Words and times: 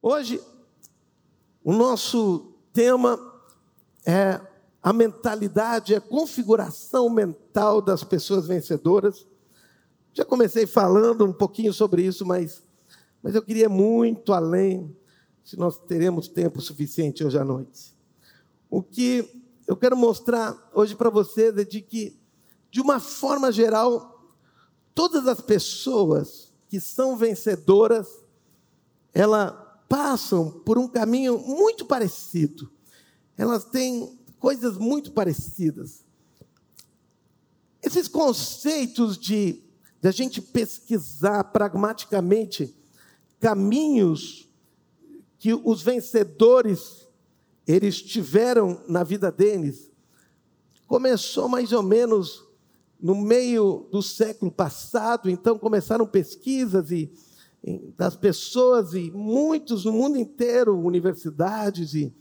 Hoje, 0.00 0.40
o 1.64 1.72
nosso 1.72 2.52
tema 2.72 3.18
é 4.06 4.40
a 4.80 4.92
mentalidade, 4.92 5.92
a 5.92 6.00
configuração 6.00 7.10
mental 7.10 7.82
das 7.82 8.04
pessoas 8.04 8.46
vencedoras. 8.46 9.26
Já 10.12 10.24
comecei 10.24 10.66
falando 10.68 11.24
um 11.24 11.32
pouquinho 11.32 11.72
sobre 11.72 12.02
isso, 12.02 12.24
mas, 12.24 12.62
mas 13.20 13.34
eu 13.34 13.42
queria 13.42 13.68
muito 13.68 14.32
além, 14.32 14.96
se 15.44 15.58
nós 15.58 15.78
teremos 15.78 16.28
tempo 16.28 16.60
suficiente 16.60 17.24
hoje 17.24 17.36
à 17.36 17.44
noite. 17.44 17.92
O 18.70 18.80
que 18.84 19.42
eu 19.66 19.76
quero 19.76 19.96
mostrar 19.96 20.70
hoje 20.72 20.94
para 20.94 21.10
vocês 21.10 21.58
é 21.58 21.64
de 21.64 21.82
que, 21.82 22.16
de 22.70 22.80
uma 22.80 23.00
forma 23.00 23.50
geral, 23.50 24.32
todas 24.94 25.26
as 25.26 25.40
pessoas 25.40 26.54
que 26.68 26.78
são 26.78 27.16
vencedoras, 27.16 28.06
elas 29.12 29.67
passam 29.88 30.50
por 30.50 30.78
um 30.78 30.86
caminho 30.86 31.38
muito 31.38 31.84
parecido. 31.84 32.70
Elas 33.36 33.64
têm 33.64 34.18
coisas 34.38 34.76
muito 34.76 35.12
parecidas. 35.12 36.04
Esses 37.82 38.08
conceitos 38.08 39.16
de, 39.16 39.62
de 40.00 40.08
a 40.08 40.10
gente 40.10 40.42
pesquisar 40.42 41.44
pragmaticamente 41.44 42.74
caminhos 43.40 44.48
que 45.38 45.54
os 45.54 45.82
vencedores 45.82 47.06
eles 47.66 48.00
tiveram 48.02 48.82
na 48.88 49.04
vida 49.04 49.30
deles, 49.30 49.90
começou 50.86 51.48
mais 51.48 51.70
ou 51.70 51.82
menos 51.82 52.44
no 52.98 53.14
meio 53.14 53.86
do 53.92 54.02
século 54.02 54.50
passado, 54.50 55.28
então 55.30 55.58
começaram 55.58 56.06
pesquisas 56.06 56.90
e, 56.90 57.12
das 57.96 58.16
pessoas 58.16 58.94
e 58.94 59.10
muitos 59.10 59.84
no 59.84 59.92
mundo 59.92 60.16
inteiro, 60.16 60.78
universidades 60.78 61.94
e 61.94 62.12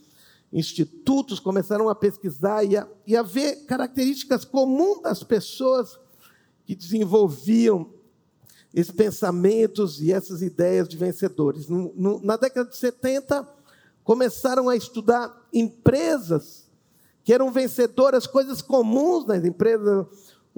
institutos 0.51 1.39
começaram 1.39 1.89
a 1.89 1.95
pesquisar 1.95 2.63
e 2.63 2.77
a, 2.77 2.87
e 3.05 3.15
a 3.15 3.21
ver 3.21 3.65
características 3.65 4.45
comuns 4.45 5.01
das 5.01 5.23
pessoas 5.23 5.99
que 6.65 6.75
desenvolviam 6.75 7.89
esses 8.73 8.91
pensamentos 8.91 10.01
e 10.01 10.11
essas 10.11 10.41
ideias 10.41 10.87
de 10.87 10.97
vencedores. 10.97 11.67
No, 11.67 11.93
no, 11.95 12.21
na 12.21 12.35
década 12.37 12.69
de 12.69 12.77
70, 12.77 13.47
começaram 14.03 14.69
a 14.69 14.75
estudar 14.75 15.47
empresas 15.53 16.67
que 17.23 17.33
eram 17.33 17.51
vencedoras, 17.51 18.25
coisas 18.25 18.61
comuns 18.61 19.25
nas 19.25 19.43
empresas. 19.43 20.05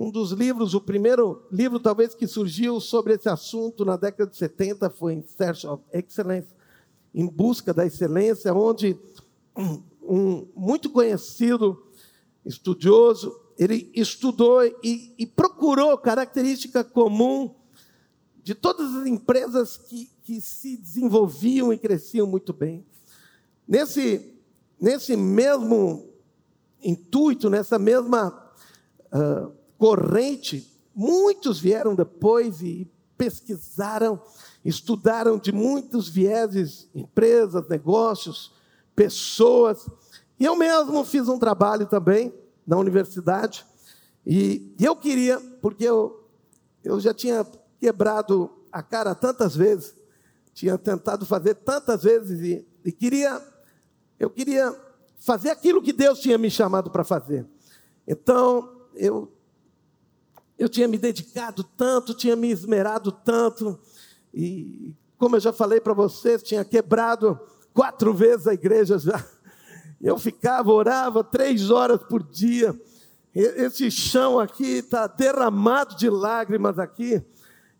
Um 0.01 0.09
dos 0.09 0.31
livros, 0.31 0.73
o 0.73 0.79
primeiro 0.79 1.45
livro 1.51 1.77
talvez 1.77 2.15
que 2.15 2.25
surgiu 2.25 2.79
sobre 2.79 3.15
esse 3.15 3.27
assunto 3.27 3.83
na 3.83 3.97
década 3.97 4.31
de 4.31 4.37
70 4.37 4.89
foi 4.91 5.15
In 5.15 5.23
Search 5.23 5.67
of 5.67 5.83
Excellence, 5.91 6.47
em 7.13 7.27
busca 7.27 7.73
da 7.73 7.85
excelência, 7.85 8.53
onde 8.53 8.97
um, 10.01 10.47
muito 10.55 10.89
conhecido 10.89 11.85
estudioso, 12.45 13.37
ele 13.57 13.91
estudou 13.93 14.63
e, 14.81 15.13
e, 15.17 15.27
procurou 15.27 15.97
característica 15.97 16.81
comum 16.81 17.53
de 18.41 18.55
todas 18.55 18.95
as 18.95 19.05
empresas 19.05 19.75
que, 19.75 20.09
que 20.23 20.39
se 20.39 20.77
desenvolviam 20.77 21.73
e 21.73 21.77
cresciam 21.77 22.25
muito 22.25 22.53
bem. 22.53 22.85
Nesse, 23.67 24.33
nesse 24.79 25.17
mesmo 25.17 26.07
intuito, 26.81 27.49
nessa 27.49 27.77
mesma 27.77 28.49
uh, 29.11 29.58
corrente, 29.79 30.71
muitos 30.93 31.59
vieram 31.59 31.95
depois 31.95 32.61
e 32.61 32.87
pesquisaram, 33.17 34.21
estudaram 34.63 35.39
de 35.39 35.51
muitos 35.51 36.07
vieses, 36.07 36.87
empresas, 36.93 37.67
negócios, 37.67 38.53
pessoas. 38.95 39.89
E 40.37 40.45
eu 40.45 40.55
mesmo 40.55 41.03
fiz 41.05 41.27
um 41.27 41.39
trabalho 41.39 41.87
também 41.87 42.31
na 42.67 42.77
universidade. 42.77 43.65
E, 44.27 44.75
eu 44.79 44.95
queria, 44.95 45.39
porque 45.61 45.85
eu, 45.85 46.29
eu 46.83 46.99
já 46.99 47.13
tinha 47.13 47.43
quebrado 47.79 48.51
a 48.71 48.83
cara 48.83 49.15
tantas 49.15 49.55
vezes, 49.55 49.95
tinha 50.53 50.77
tentado 50.77 51.25
fazer 51.25 51.55
tantas 51.55 52.03
vezes 52.03 52.41
e, 52.41 52.67
e 52.85 52.91
queria 52.91 53.41
eu 54.19 54.29
queria 54.29 54.75
fazer 55.17 55.49
aquilo 55.49 55.81
que 55.81 55.93
Deus 55.93 56.19
tinha 56.19 56.37
me 56.37 56.51
chamado 56.51 56.91
para 56.91 57.05
fazer. 57.05 57.47
Então, 58.05 58.87
eu, 58.93 59.31
eu 60.59 60.67
tinha 60.67 60.87
me 60.87 60.97
dedicado 60.97 61.63
tanto, 61.63 62.13
tinha 62.13 62.35
me 62.35 62.51
esmerado 62.51 63.11
tanto, 63.11 63.79
e 64.33 64.93
como 65.17 65.37
eu 65.37 65.39
já 65.39 65.53
falei 65.53 65.79
para 65.79 65.93
vocês, 65.93 66.43
tinha 66.43 66.65
quebrado 66.65 67.39
quatro 67.73 68.13
vezes 68.13 68.45
a 68.45 68.53
igreja 68.53 68.99
já. 68.99 69.25
Eu 70.01 70.17
ficava, 70.17 70.71
orava 70.71 71.23
três 71.23 71.69
horas 71.69 72.01
por 72.03 72.23
dia. 72.23 72.79
Esse 73.33 73.91
chão 73.91 74.39
aqui 74.39 74.77
está 74.77 75.07
derramado 75.07 75.95
de 75.95 76.09
lágrimas 76.09 76.79
aqui. 76.79 77.21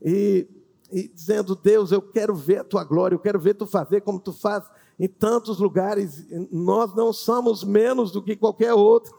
E, 0.01 0.47
e 0.91 1.07
dizendo, 1.07 1.55
Deus, 1.55 1.91
eu 1.91 2.01
quero 2.01 2.35
ver 2.35 2.59
a 2.59 2.63
tua 2.63 2.83
glória, 2.83 3.15
eu 3.15 3.19
quero 3.19 3.39
ver 3.39 3.53
tu 3.53 3.65
fazer 3.65 4.01
como 4.01 4.19
tu 4.19 4.33
faz 4.33 4.65
em 4.99 5.07
tantos 5.07 5.59
lugares, 5.59 6.27
nós 6.51 6.93
não 6.93 7.13
somos 7.13 7.63
menos 7.63 8.11
do 8.11 8.21
que 8.21 8.35
qualquer 8.35 8.73
outro. 8.73 9.17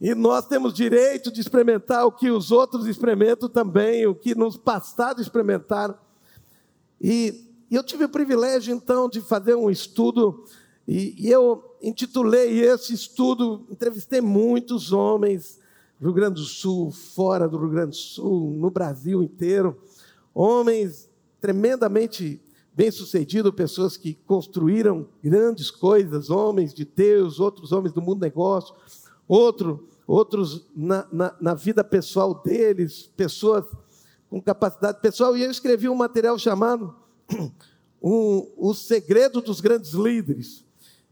E 0.00 0.14
nós 0.14 0.46
temos 0.46 0.72
direito 0.72 1.32
de 1.32 1.40
experimentar 1.40 2.06
o 2.06 2.12
que 2.12 2.30
os 2.30 2.52
outros 2.52 2.86
experimentam 2.86 3.48
também, 3.48 4.06
o 4.06 4.14
que 4.14 4.34
nos 4.36 4.56
passados 4.56 5.22
experimentaram. 5.22 5.96
E, 7.00 7.50
e 7.68 7.74
eu 7.74 7.82
tive 7.82 8.04
o 8.04 8.08
privilégio, 8.08 8.72
então, 8.72 9.08
de 9.08 9.20
fazer 9.20 9.56
um 9.56 9.68
estudo, 9.68 10.44
e, 10.86 11.16
e 11.18 11.32
eu 11.32 11.76
intitulei 11.82 12.60
esse 12.60 12.94
estudo, 12.94 13.66
entrevistei 13.68 14.20
muitos 14.20 14.92
homens 14.92 15.58
do 15.98 16.04
Rio 16.06 16.14
Grande 16.14 16.40
do 16.40 16.46
Sul, 16.46 16.92
fora 16.92 17.48
do 17.48 17.58
Rio 17.58 17.70
Grande 17.70 17.90
do 17.90 17.96
Sul, 17.96 18.52
no 18.52 18.70
Brasil 18.70 19.20
inteiro, 19.20 19.76
homens 20.32 21.10
tremendamente 21.40 22.40
bem-sucedido, 22.76 23.50
pessoas 23.50 23.96
que 23.96 24.12
construíram 24.26 25.08
grandes 25.24 25.70
coisas, 25.70 26.28
homens 26.28 26.74
de 26.74 26.84
Deus, 26.84 27.40
outros 27.40 27.72
homens 27.72 27.94
do 27.94 28.02
mundo 28.02 28.20
negócio, 28.20 28.74
outro, 29.26 29.88
outros 30.06 30.66
na, 30.76 31.08
na, 31.10 31.34
na 31.40 31.54
vida 31.54 31.82
pessoal 31.82 32.34
deles, 32.34 33.10
pessoas 33.16 33.64
com 34.28 34.42
capacidade 34.42 35.00
pessoal. 35.00 35.34
E 35.34 35.42
eu 35.42 35.50
escrevi 35.50 35.88
um 35.88 35.94
material 35.94 36.38
chamado 36.38 36.94
um, 38.02 38.46
O 38.58 38.74
Segredo 38.74 39.40
dos 39.40 39.62
Grandes 39.62 39.92
Líderes. 39.92 40.62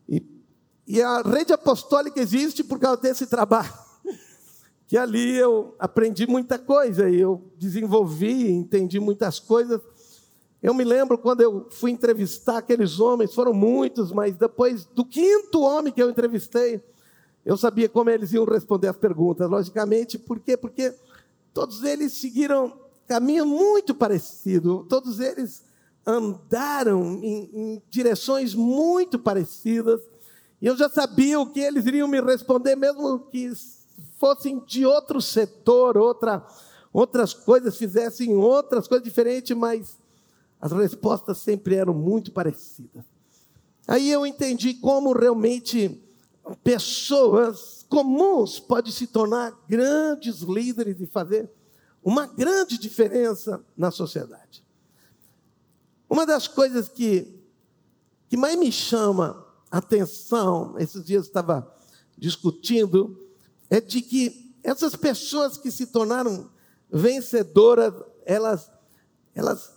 E, 0.07 0.23
e 0.87 1.01
a 1.01 1.23
rede 1.23 1.55
apostólica 1.55 2.21
existe 2.21 2.63
por 2.63 2.79
causa 2.79 3.01
desse 3.01 3.27
trabalho. 3.27 3.73
Que 4.87 4.99
ali 4.99 5.35
eu 5.35 5.75
aprendi 5.79 6.27
muita 6.27 6.59
coisa, 6.59 7.09
e 7.09 7.19
eu 7.19 7.51
desenvolvi, 7.57 8.51
entendi 8.51 9.01
muitas 9.01 9.41
coisas 9.41 9.81
eu 10.65 10.73
me 10.73 10.83
lembro 10.83 11.19
quando 11.19 11.43
eu 11.43 11.67
fui 11.69 11.91
entrevistar 11.91 12.57
aqueles 12.57 12.99
homens, 12.99 13.35
foram 13.35 13.53
muitos, 13.53 14.11
mas 14.11 14.35
depois 14.35 14.87
do 14.87 15.05
quinto 15.05 15.61
homem 15.61 15.93
que 15.93 16.03
eu 16.03 16.09
entrevistei, 16.09 16.83
eu 17.45 17.55
sabia 17.55 17.87
como 17.87 18.09
eles 18.09 18.33
iam 18.33 18.47
responder 18.47 18.89
as 18.89 18.97
perguntas, 18.97 19.51
logicamente, 19.51 20.19
por 20.19 20.41
quê? 20.41 20.57
Porque 20.57 20.95
todos 21.53 21.85
eles 21.85 22.15
seguiram 22.15 22.73
caminho 23.07 23.45
muito 23.45 23.95
parecido, 23.95 24.87
todos 24.89 25.21
eles 25.21 25.63
andaram 26.07 27.21
em, 27.23 27.51
em 27.53 27.83
direções 27.91 28.55
muito 28.55 29.19
parecidas, 29.19 30.01
e 30.63 30.67
eu 30.67 30.75
já 30.79 30.89
sabia 30.89 31.39
o 31.39 31.53
que 31.53 31.61
eles 31.61 31.85
iriam 31.85 32.09
me 32.09 32.23
responder, 32.23 32.75
mesmo 32.75 33.19
que 33.19 33.53
fossem 34.19 34.65
de 34.67 34.87
outro 34.87 35.21
setor, 35.21 35.99
outra, 35.99 36.43
outras 36.91 37.35
coisas, 37.35 37.77
fizessem 37.77 38.35
outras 38.35 38.89
coisas 38.89 39.05
diferentes, 39.05 39.55
mas 39.55 40.03
as 40.65 40.73
respostas 40.73 41.37
sempre 41.37 41.75
eram 41.75 41.93
muito 41.93 42.33
parecidas. 42.33 43.05
Aí 43.87 44.11
eu 44.11 44.25
entendi 44.25 44.73
como 44.73 45.13
realmente 45.13 46.03
pessoas 46.63 47.85
comuns 47.87 48.61
podem 48.61 48.91
se 48.91 49.07
tornar 49.07 49.53
grandes 49.69 50.41
líderes 50.41 50.99
e 51.03 51.07
fazer 51.07 51.51
uma 52.03 52.27
grande 52.27 52.79
diferença 52.79 53.63
na 53.77 53.91
sociedade. 53.91 54.65
Uma 56.09 56.25
das 56.25 56.49
coisas 56.49 56.89
que, 56.89 57.39
que 58.31 58.37
mais 58.39 58.59
me 58.59 58.73
chama 58.73 59.47
a 59.71 59.77
atenção, 59.77 60.79
esses 60.79 61.05
dias 61.05 61.25
eu 61.25 61.29
estava 61.29 61.77
discutindo, 62.17 63.23
é 63.69 63.83
de 63.83 64.01
que 64.01 64.57
essas 64.63 64.97
pessoas 64.97 65.59
que 65.59 65.71
se 65.71 65.89
tornaram 65.89 66.51
vencedoras, 66.91 67.93
elas, 68.25 68.71
elas 69.35 69.75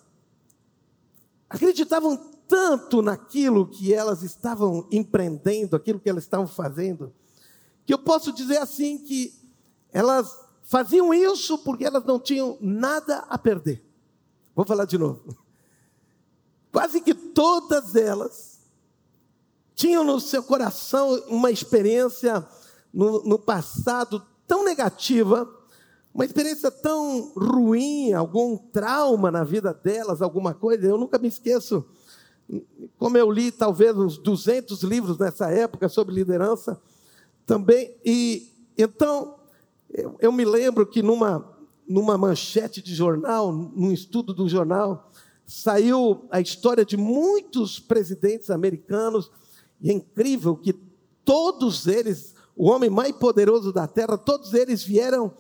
acreditavam 1.50 2.18
tanto 2.48 3.02
naquilo 3.02 3.68
que 3.68 3.94
elas 3.94 4.24
estavam 4.24 4.88
empreendendo, 4.92 5.76
aquilo 5.76 6.00
que 6.00 6.10
elas 6.10 6.24
estavam 6.24 6.48
fazendo, 6.48 7.14
que 7.86 7.94
eu 7.94 8.00
posso 8.00 8.32
dizer 8.32 8.58
assim 8.58 8.98
que 8.98 9.34
elas 9.92 10.38
faziam 10.64 11.14
isso 11.14 11.58
porque 11.60 11.86
elas 11.86 12.04
não 12.04 12.20
tinham 12.20 12.58
nada 12.60 13.20
a 13.30 13.38
perder. 13.38 13.84
Vou 14.56 14.66
falar 14.66 14.86
de 14.86 14.98
novo. 14.98 15.36
quase 16.72 17.02
que 17.02 17.14
todas 17.14 17.96
elas 17.96 18.60
tinham 19.74 20.04
no 20.04 20.20
seu 20.20 20.44
coração 20.44 21.16
uma 21.28 21.52
experiência 21.52 22.46
no, 22.94 23.24
no 23.24 23.40
passado 23.40 24.26
tão 24.48 24.64
negativa, 24.64 25.48
uma 26.18 26.26
experiência 26.26 26.72
tão 26.72 27.32
ruim, 27.36 28.12
algum 28.12 28.58
trauma 28.58 29.30
na 29.30 29.44
vida 29.44 29.72
delas, 29.72 30.20
alguma 30.20 30.52
coisa. 30.52 30.88
Eu 30.88 30.98
nunca 30.98 31.20
me 31.20 31.28
esqueço, 31.28 31.86
como 32.98 33.16
eu 33.20 33.30
li 33.30 33.52
talvez 33.52 33.96
uns 33.96 34.18
200 34.18 34.82
livros 34.82 35.20
nessa 35.20 35.52
época 35.52 35.88
sobre 35.88 36.16
liderança 36.16 36.82
também, 37.46 37.96
e 38.04 38.52
então 38.76 39.36
eu, 39.94 40.16
eu 40.20 40.32
me 40.32 40.44
lembro 40.44 40.88
que 40.88 41.04
numa, 41.04 41.56
numa 41.88 42.18
manchete 42.18 42.82
de 42.82 42.96
jornal, 42.96 43.52
num 43.52 43.92
estudo 43.92 44.34
do 44.34 44.50
jornal, 44.50 45.12
saiu 45.46 46.26
a 46.32 46.42
história 46.42 46.84
de 46.84 46.98
muitos 46.98 47.80
presidentes 47.80 48.50
americanos, 48.50 49.30
e 49.80 49.92
é 49.92 49.94
incrível 49.94 50.58
que 50.58 50.74
todos 51.24 51.86
eles 51.86 52.36
o 52.56 52.72
homem 52.72 52.90
mais 52.90 53.12
poderoso 53.12 53.72
da 53.72 53.86
terra, 53.86 54.18
todos 54.18 54.56
eles 54.56 54.84
vieram 54.84 55.32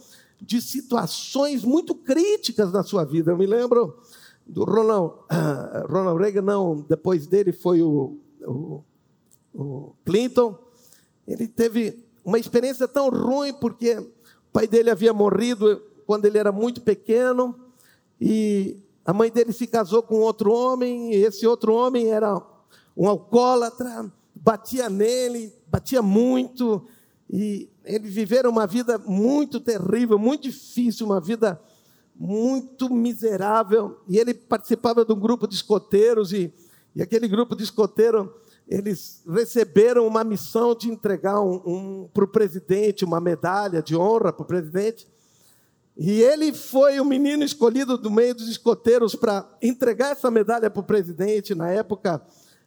de 0.41 0.61
situações 0.61 1.63
muito 1.63 1.95
críticas 1.95 2.71
na 2.71 2.83
sua 2.83 3.03
vida. 3.03 3.31
Eu 3.31 3.37
me 3.37 3.45
lembro 3.45 3.97
do 4.45 4.63
Ronald, 4.63 5.13
uh, 5.31 5.91
Ronald 5.91 6.19
Reagan, 6.19 6.41
não, 6.41 6.85
depois 6.87 7.27
dele 7.27 7.51
foi 7.51 7.81
o, 7.81 8.17
o, 8.41 8.83
o 9.53 9.95
Clinton. 10.05 10.57
Ele 11.27 11.47
teve 11.47 12.03
uma 12.23 12.39
experiência 12.39 12.87
tão 12.87 13.09
ruim 13.09 13.53
porque 13.53 13.97
o 13.97 14.07
pai 14.53 14.67
dele 14.67 14.89
havia 14.89 15.13
morrido 15.13 15.81
quando 16.05 16.25
ele 16.25 16.37
era 16.37 16.51
muito 16.51 16.81
pequeno 16.81 17.55
e 18.19 18.77
a 19.07 19.13
mãe 19.13 19.31
dele 19.31 19.53
se 19.53 19.65
casou 19.65 20.03
com 20.03 20.15
outro 20.19 20.51
homem, 20.51 21.13
e 21.13 21.23
esse 21.23 21.47
outro 21.47 21.73
homem 21.73 22.11
era 22.11 22.41
um 22.95 23.07
alcoólatra, 23.07 24.11
batia 24.35 24.89
nele, 24.89 25.53
batia 25.67 26.01
muito, 26.01 26.85
e 27.29 27.69
eles 27.83 28.13
viveram 28.13 28.49
uma 28.49 28.65
vida 28.65 28.97
muito 28.97 29.59
terrível, 29.59 30.17
muito 30.17 30.43
difícil, 30.43 31.05
uma 31.05 31.19
vida 31.19 31.59
muito 32.15 32.89
miserável. 32.93 33.99
E 34.07 34.17
ele 34.17 34.33
participava 34.33 35.03
de 35.03 35.11
um 35.11 35.19
grupo 35.19 35.47
de 35.47 35.55
escoteiros, 35.55 36.31
e, 36.31 36.53
e 36.95 37.01
aquele 37.01 37.27
grupo 37.27 37.55
de 37.55 37.63
escoteiros, 37.63 38.29
eles 38.67 39.23
receberam 39.27 40.07
uma 40.07 40.23
missão 40.23 40.73
de 40.73 40.89
entregar 40.89 41.41
um, 41.41 41.61
um 41.65 42.09
para 42.13 42.23
o 42.23 42.27
presidente, 42.27 43.05
uma 43.05 43.19
medalha 43.19 43.81
de 43.81 43.95
honra 43.95 44.31
para 44.31 44.43
o 44.43 44.47
presidente. 44.47 45.07
E 45.97 46.21
ele 46.21 46.53
foi 46.53 46.99
o 46.99 47.05
menino 47.05 47.43
escolhido 47.43 47.97
do 47.97 48.11
meio 48.11 48.35
dos 48.35 48.47
escoteiros 48.47 49.15
para 49.15 49.49
entregar 49.61 50.11
essa 50.11 50.29
medalha 50.29 50.69
para 50.69 50.79
o 50.79 50.83
presidente. 50.83 51.55
Na 51.55 51.71
época 51.71 52.21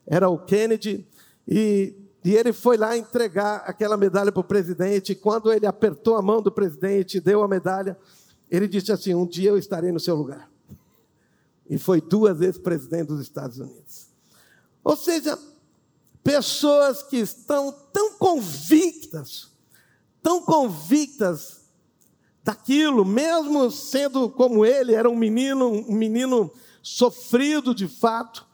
era 0.06 0.28
o 0.28 0.38
Kennedy. 0.38 1.06
E 1.46 1.94
e 2.22 2.34
ele 2.34 2.52
foi 2.52 2.76
lá 2.76 2.96
entregar 2.96 3.64
aquela 3.66 3.96
medalha 3.96 4.30
para 4.30 4.40
o 4.40 4.44
presidente. 4.44 5.12
E 5.12 5.14
quando 5.14 5.52
ele 5.52 5.66
apertou 5.66 6.16
a 6.16 6.22
mão 6.22 6.42
do 6.42 6.52
presidente 6.52 7.16
e 7.16 7.20
deu 7.20 7.42
a 7.42 7.48
medalha, 7.48 7.98
ele 8.50 8.68
disse 8.68 8.92
assim: 8.92 9.14
Um 9.14 9.26
dia 9.26 9.50
eu 9.50 9.58
estarei 9.58 9.90
no 9.90 10.00
seu 10.00 10.14
lugar. 10.16 10.50
E 11.68 11.78
foi 11.78 12.00
duas 12.00 12.38
vezes 12.38 12.58
presidente 12.58 13.08
dos 13.08 13.20
Estados 13.20 13.58
Unidos. 13.58 14.08
Ou 14.84 14.96
seja, 14.96 15.38
pessoas 16.22 17.02
que 17.02 17.16
estão 17.16 17.72
tão 17.92 18.14
convictas, 18.14 19.50
tão 20.22 20.42
convictas 20.42 21.60
daquilo, 22.42 23.04
mesmo 23.04 23.70
sendo 23.70 24.28
como 24.28 24.66
ele, 24.66 24.94
era 24.94 25.08
um 25.08 25.16
menino, 25.16 25.68
um 25.70 25.94
menino 25.94 26.50
sofrido 26.82 27.74
de 27.74 27.86
fato, 27.86 28.46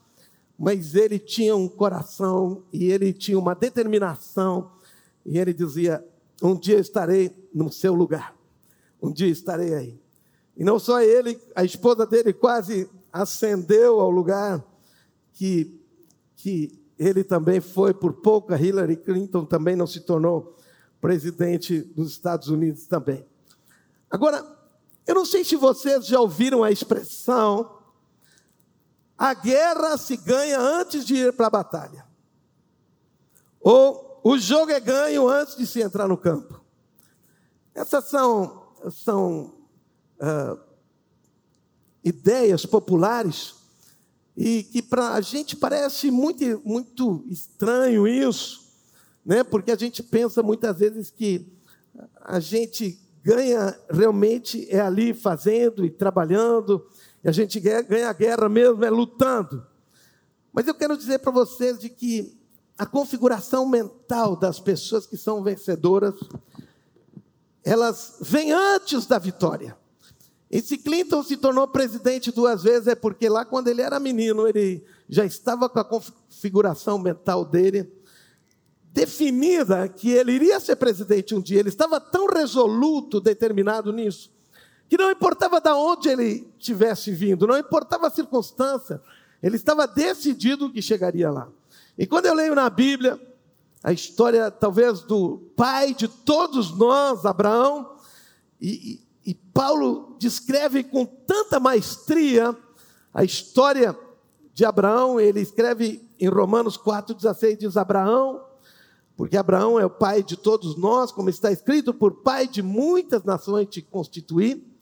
mas 0.58 0.94
ele 0.94 1.18
tinha 1.18 1.54
um 1.54 1.68
coração 1.68 2.64
e 2.72 2.90
ele 2.90 3.12
tinha 3.12 3.38
uma 3.38 3.54
determinação, 3.54 4.70
e 5.24 5.38
ele 5.38 5.52
dizia: 5.52 6.04
Um 6.42 6.54
dia 6.54 6.78
estarei 6.78 7.30
no 7.52 7.70
seu 7.70 7.94
lugar, 7.94 8.34
um 9.00 9.12
dia 9.12 9.28
estarei 9.28 9.74
aí. 9.74 10.00
E 10.56 10.64
não 10.64 10.78
só 10.78 11.02
ele, 11.02 11.38
a 11.54 11.64
esposa 11.64 12.06
dele 12.06 12.32
quase 12.32 12.88
ascendeu 13.12 14.00
ao 14.00 14.10
lugar 14.10 14.64
que, 15.34 15.78
que 16.36 16.78
ele 16.98 17.22
também 17.22 17.60
foi 17.60 17.92
por 17.92 18.14
pouco, 18.14 18.54
Hillary 18.54 18.96
Clinton 18.96 19.44
também 19.44 19.76
não 19.76 19.86
se 19.86 20.00
tornou 20.00 20.56
presidente 21.00 21.82
dos 21.82 22.10
Estados 22.10 22.48
Unidos 22.48 22.86
também. 22.86 23.24
Agora, 24.10 24.44
eu 25.06 25.14
não 25.14 25.26
sei 25.26 25.44
se 25.44 25.56
vocês 25.56 26.06
já 26.06 26.18
ouviram 26.18 26.64
a 26.64 26.70
expressão 26.70 27.75
a 29.18 29.34
guerra 29.34 29.96
se 29.96 30.16
ganha 30.16 30.58
antes 30.58 31.04
de 31.04 31.16
ir 31.16 31.32
para 31.32 31.46
a 31.46 31.50
batalha. 31.50 32.06
Ou 33.60 34.20
o 34.22 34.38
jogo 34.38 34.72
é 34.72 34.80
ganho 34.80 35.28
antes 35.28 35.56
de 35.56 35.66
se 35.66 35.80
entrar 35.80 36.06
no 36.06 36.16
campo. 36.16 36.60
Essas 37.74 38.08
são, 38.08 38.62
são 38.90 39.54
uh, 40.20 40.58
ideias 42.04 42.64
populares 42.64 43.54
e 44.36 44.62
que 44.64 44.82
para 44.82 45.14
a 45.14 45.20
gente 45.20 45.56
parece 45.56 46.10
muito, 46.10 46.60
muito 46.64 47.24
estranho 47.28 48.06
isso, 48.06 48.66
né? 49.24 49.42
porque 49.42 49.70
a 49.70 49.76
gente 49.76 50.02
pensa 50.02 50.42
muitas 50.42 50.78
vezes 50.78 51.10
que 51.10 51.50
a 52.20 52.38
gente 52.38 53.00
ganha 53.22 53.76
realmente 53.90 54.68
é 54.70 54.80
ali 54.80 55.14
fazendo 55.14 55.84
e 55.84 55.90
trabalhando, 55.90 56.86
e 57.22 57.28
a 57.28 57.32
gente 57.32 57.58
ganha 57.60 58.08
a 58.08 58.12
guerra 58.12 58.48
mesmo 58.48 58.84
é 58.84 58.90
lutando. 58.90 59.66
Mas 60.52 60.66
eu 60.66 60.74
quero 60.74 60.96
dizer 60.96 61.18
para 61.18 61.30
vocês 61.30 61.78
de 61.78 61.88
que 61.88 62.38
a 62.78 62.86
configuração 62.86 63.66
mental 63.66 64.36
das 64.36 64.60
pessoas 64.60 65.06
que 65.06 65.16
são 65.16 65.42
vencedoras, 65.42 66.14
elas 67.64 68.16
vêm 68.20 68.52
antes 68.52 69.06
da 69.06 69.18
vitória. 69.18 69.76
E 70.50 70.60
se 70.60 70.78
Clinton 70.78 71.22
se 71.22 71.36
tornou 71.36 71.66
presidente 71.66 72.30
duas 72.30 72.62
vezes, 72.62 72.86
é 72.86 72.94
porque 72.94 73.28
lá 73.28 73.44
quando 73.44 73.68
ele 73.68 73.82
era 73.82 73.98
menino, 73.98 74.46
ele 74.46 74.84
já 75.08 75.24
estava 75.24 75.68
com 75.68 75.78
a 75.78 75.84
configuração 75.84 76.98
mental 76.98 77.44
dele 77.44 77.92
definida 78.96 79.86
que 79.88 80.10
ele 80.10 80.32
iria 80.32 80.58
ser 80.58 80.76
presidente 80.76 81.34
um 81.34 81.40
dia. 81.40 81.60
Ele 81.60 81.68
estava 81.68 82.00
tão 82.00 82.26
resoluto, 82.26 83.20
determinado 83.20 83.92
nisso, 83.92 84.32
que 84.88 84.96
não 84.96 85.10
importava 85.10 85.60
de 85.60 85.70
onde 85.70 86.08
ele 86.08 86.48
tivesse 86.58 87.10
vindo, 87.10 87.46
não 87.46 87.58
importava 87.58 88.06
a 88.06 88.10
circunstância, 88.10 89.00
ele 89.42 89.56
estava 89.56 89.86
decidido 89.86 90.70
que 90.70 90.80
chegaria 90.80 91.30
lá. 91.30 91.48
E 91.98 92.06
quando 92.06 92.26
eu 92.26 92.34
leio 92.34 92.54
na 92.54 92.68
Bíblia 92.70 93.20
a 93.82 93.92
história, 93.92 94.50
talvez, 94.50 95.00
do 95.02 95.38
pai 95.56 95.94
de 95.94 96.08
todos 96.08 96.76
nós, 96.76 97.24
Abraão, 97.24 97.96
e, 98.60 99.00
e, 99.24 99.30
e 99.30 99.34
Paulo 99.34 100.16
descreve 100.18 100.82
com 100.82 101.04
tanta 101.04 101.60
maestria 101.60 102.56
a 103.12 103.22
história 103.22 103.96
de 104.52 104.64
Abraão, 104.64 105.20
ele 105.20 105.40
escreve 105.40 106.08
em 106.18 106.28
Romanos 106.28 106.78
4,16, 106.78 107.58
diz: 107.58 107.76
Abraão, 107.76 108.44
porque 109.16 109.36
Abraão 109.36 109.78
é 109.78 109.86
o 109.86 109.90
pai 109.90 110.22
de 110.22 110.36
todos 110.36 110.76
nós, 110.76 111.12
como 111.12 111.30
está 111.30 111.52
escrito, 111.52 111.94
por 111.94 112.22
pai 112.22 112.48
de 112.48 112.62
muitas 112.62 113.22
nações 113.24 113.68
te 113.68 113.80
constituí 113.80 114.75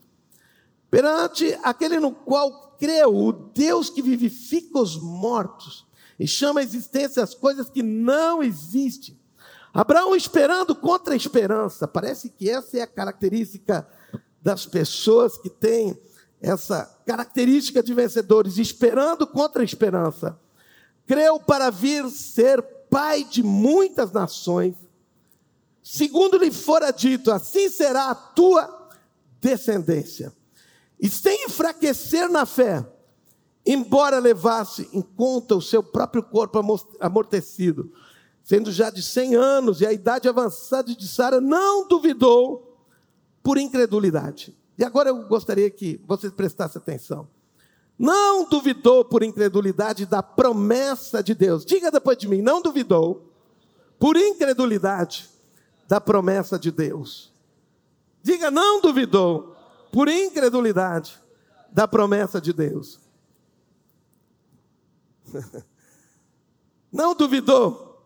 perante 0.94 1.58
aquele 1.64 1.98
no 1.98 2.12
qual 2.12 2.76
creu, 2.78 3.12
o 3.12 3.32
Deus 3.32 3.90
que 3.90 4.00
vivifica 4.00 4.78
os 4.78 4.96
mortos 4.96 5.84
e 6.20 6.24
chama 6.24 6.60
a 6.60 6.62
existência 6.62 7.20
as 7.20 7.34
coisas 7.34 7.68
que 7.68 7.82
não 7.82 8.40
existem. 8.40 9.18
Abraão 9.72 10.14
esperando 10.14 10.72
contra 10.72 11.14
a 11.14 11.16
esperança. 11.16 11.88
Parece 11.88 12.28
que 12.28 12.48
essa 12.48 12.78
é 12.78 12.82
a 12.82 12.86
característica 12.86 13.84
das 14.40 14.66
pessoas 14.66 15.36
que 15.36 15.50
têm 15.50 16.00
essa 16.40 16.84
característica 17.04 17.82
de 17.82 17.92
vencedores, 17.92 18.56
esperando 18.56 19.26
contra 19.26 19.62
a 19.62 19.64
esperança. 19.64 20.38
Creu 21.08 21.40
para 21.40 21.70
vir 21.70 22.08
ser 22.08 22.62
pai 22.88 23.24
de 23.24 23.42
muitas 23.42 24.12
nações. 24.12 24.76
Segundo 25.82 26.38
lhe 26.38 26.52
fora 26.52 26.92
dito, 26.92 27.32
assim 27.32 27.68
será 27.68 28.10
a 28.10 28.14
tua 28.14 28.92
descendência 29.40 30.32
e 31.04 31.10
sem 31.10 31.44
enfraquecer 31.44 32.30
na 32.30 32.46
fé, 32.46 32.82
embora 33.66 34.18
levasse 34.18 34.88
em 34.90 35.02
conta 35.02 35.54
o 35.54 35.60
seu 35.60 35.82
próprio 35.82 36.22
corpo 36.22 36.58
amortecido, 36.98 37.92
sendo 38.42 38.72
já 38.72 38.88
de 38.88 39.02
100 39.02 39.34
anos 39.34 39.80
e 39.82 39.86
a 39.86 39.92
idade 39.92 40.30
avançada 40.30 40.94
de 40.94 41.06
Sara, 41.06 41.42
não 41.42 41.86
duvidou 41.86 42.80
por 43.42 43.58
incredulidade. 43.58 44.56
E 44.78 44.82
agora 44.82 45.10
eu 45.10 45.26
gostaria 45.26 45.68
que 45.68 46.00
vocês 46.06 46.32
prestassem 46.32 46.80
atenção. 46.80 47.28
Não 47.98 48.48
duvidou 48.48 49.04
por 49.04 49.22
incredulidade 49.22 50.06
da 50.06 50.22
promessa 50.22 51.22
de 51.22 51.34
Deus. 51.34 51.66
Diga 51.66 51.90
depois 51.90 52.16
de 52.16 52.26
mim, 52.26 52.40
não 52.40 52.62
duvidou 52.62 53.30
por 53.98 54.16
incredulidade 54.16 55.28
da 55.86 56.00
promessa 56.00 56.58
de 56.58 56.70
Deus. 56.70 57.30
Diga, 58.22 58.50
não 58.50 58.80
duvidou 58.80 59.53
por 59.94 60.08
incredulidade 60.08 61.16
da 61.70 61.86
promessa 61.86 62.40
de 62.40 62.52
Deus. 62.52 62.98
Não 66.90 67.14
duvidou. 67.14 68.04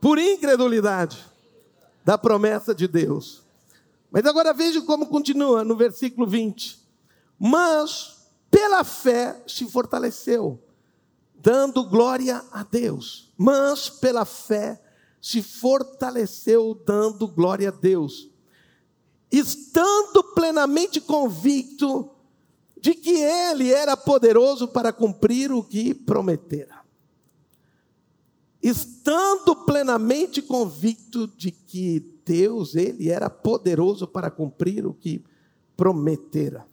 Por 0.00 0.18
incredulidade 0.18 1.24
da 2.04 2.18
promessa 2.18 2.74
de 2.74 2.88
Deus. 2.88 3.44
Mas 4.10 4.26
agora 4.26 4.52
veja 4.52 4.82
como 4.82 5.06
continua 5.06 5.62
no 5.62 5.76
versículo 5.76 6.26
20. 6.26 6.84
Mas 7.38 8.26
pela 8.50 8.82
fé 8.82 9.40
se 9.46 9.64
fortaleceu, 9.70 10.60
dando 11.36 11.88
glória 11.88 12.44
a 12.50 12.64
Deus. 12.64 13.32
Mas 13.38 13.88
pela 13.88 14.24
fé 14.24 14.82
se 15.22 15.40
fortaleceu, 15.40 16.74
dando 16.84 17.28
glória 17.28 17.68
a 17.68 17.72
Deus. 17.72 18.29
Estando 19.30 20.24
plenamente 20.34 21.00
convicto 21.00 22.10
de 22.80 22.94
que 22.94 23.20
ele 23.20 23.72
era 23.72 23.96
poderoso 23.96 24.66
para 24.66 24.92
cumprir 24.92 25.52
o 25.52 25.62
que 25.62 25.94
prometera. 25.94 26.80
Estando 28.62 29.54
plenamente 29.64 30.42
convicto 30.42 31.26
de 31.28 31.50
que 31.50 32.00
Deus, 32.24 32.74
ele 32.74 33.08
era 33.08 33.30
poderoso 33.30 34.06
para 34.06 34.30
cumprir 34.30 34.86
o 34.86 34.94
que 34.94 35.24
prometera. 35.76 36.66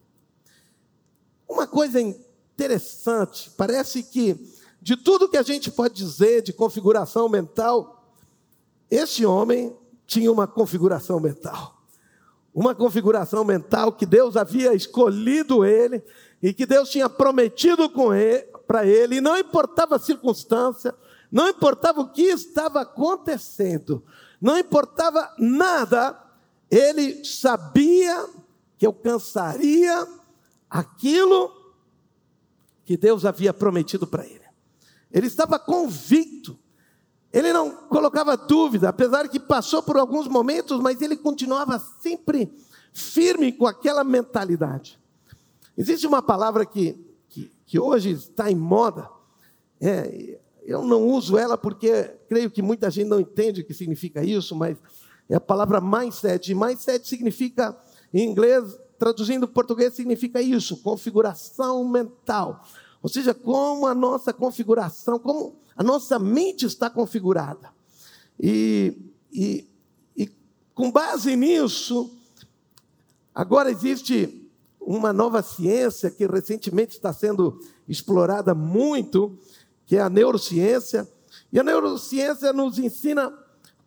Uma 1.47 1.65
coisa 1.65 2.01
interessante, 2.01 3.49
parece 3.51 4.03
que 4.03 4.35
de 4.81 4.95
tudo 4.97 5.29
que 5.29 5.37
a 5.37 5.43
gente 5.43 5.71
pode 5.71 5.95
dizer 5.95 6.41
de 6.41 6.53
configuração 6.53 7.27
mental, 7.27 8.13
esse 8.89 9.25
homem 9.25 9.75
tinha 10.05 10.31
uma 10.31 10.47
configuração 10.47 11.19
mental. 11.19 11.76
Uma 12.57 12.73
configuração 12.73 13.45
mental 13.45 13.91
que 13.91 14.03
Deus 14.03 14.35
havia 14.35 14.73
escolhido 14.73 15.63
ele 15.63 16.03
e 16.41 16.51
que 16.51 16.65
Deus 16.65 16.89
tinha 16.89 17.07
prometido 17.07 17.87
com 17.87 18.11
ele, 18.11 18.47
para 18.65 18.83
ele, 18.83 19.17
e 19.17 19.21
não 19.21 19.37
importava 19.37 19.95
a 19.95 19.99
circunstância, 19.99 20.95
não 21.31 21.47
importava 21.49 22.01
o 22.01 22.11
que 22.11 22.23
estava 22.23 22.81
acontecendo, 22.81 24.03
não 24.41 24.57
importava 24.57 25.35
nada, 25.37 26.19
ele 26.71 27.23
sabia 27.23 28.27
que 28.75 28.87
alcançaria 28.87 30.07
aquilo 30.67 31.51
que 32.83 32.97
Deus 32.97 33.23
havia 33.23 33.53
prometido 33.53 34.07
para 34.07 34.25
ele. 34.25 34.45
Ele 35.11 35.27
estava 35.27 35.59
convicto, 35.59 36.57
ele 37.37 37.53
não 37.53 37.69
colocava 37.69 38.35
dúvida, 38.35 38.89
apesar 38.89 39.27
que 39.29 39.39
passou 39.39 39.83
por 39.83 39.95
alguns 39.95 40.27
momentos, 40.27 40.81
mas 40.81 41.01
ele 41.01 41.15
continuava 41.15 41.77
sempre 41.99 42.51
firme 42.91 43.51
com 43.51 43.67
aquela 43.67 44.03
mentalidade. 44.03 44.99
Existe 45.77 46.07
uma 46.07 46.21
palavra 46.21 46.65
que, 46.65 46.99
que, 47.29 47.51
que 47.63 47.79
hoje 47.79 48.11
está 48.11 48.49
em 48.49 48.55
moda, 48.55 49.07
é, 49.79 50.39
eu 50.63 50.83
não 50.83 51.07
uso 51.07 51.37
ela 51.37 51.55
porque 51.55 52.11
creio 52.27 52.49
que 52.49 52.63
muita 52.63 52.89
gente 52.89 53.07
não 53.07 53.19
entende 53.19 53.61
o 53.61 53.63
que 53.63 53.73
significa 53.73 54.23
isso, 54.23 54.55
mas 54.55 54.75
é 55.29 55.35
a 55.35 55.39
palavra 55.39 55.79
mindset. 55.79 56.55
Mindset 56.55 57.07
significa, 57.07 57.77
em 58.11 58.27
inglês, 58.27 58.77
traduzindo 58.97 59.47
português, 59.47 59.93
significa 59.93 60.41
isso: 60.41 60.77
configuração 60.77 61.87
mental. 61.87 62.63
Ou 63.07 63.09
seja, 63.09 63.33
como 63.33 63.87
a 63.87 63.95
nossa 63.95 64.33
configuração, 64.33 65.17
como 65.17 65.55
a 65.77 65.81
nossa 65.81 66.19
mente 66.19 66.65
está 66.65 66.89
configurada. 66.89 67.69
E, 68.37 68.97
e, 69.31 69.65
e 70.13 70.29
com 70.75 70.91
base 70.91 71.33
nisso, 71.37 72.11
agora 73.33 73.71
existe 73.71 74.51
uma 74.81 75.13
nova 75.13 75.41
ciência 75.41 76.11
que 76.11 76.27
recentemente 76.27 76.97
está 76.97 77.13
sendo 77.13 77.61
explorada 77.87 78.53
muito, 78.53 79.39
que 79.85 79.95
é 79.95 80.01
a 80.01 80.09
neurociência. 80.09 81.07
E 81.49 81.57
a 81.57 81.63
neurociência 81.63 82.51
nos 82.51 82.77
ensina 82.77 83.31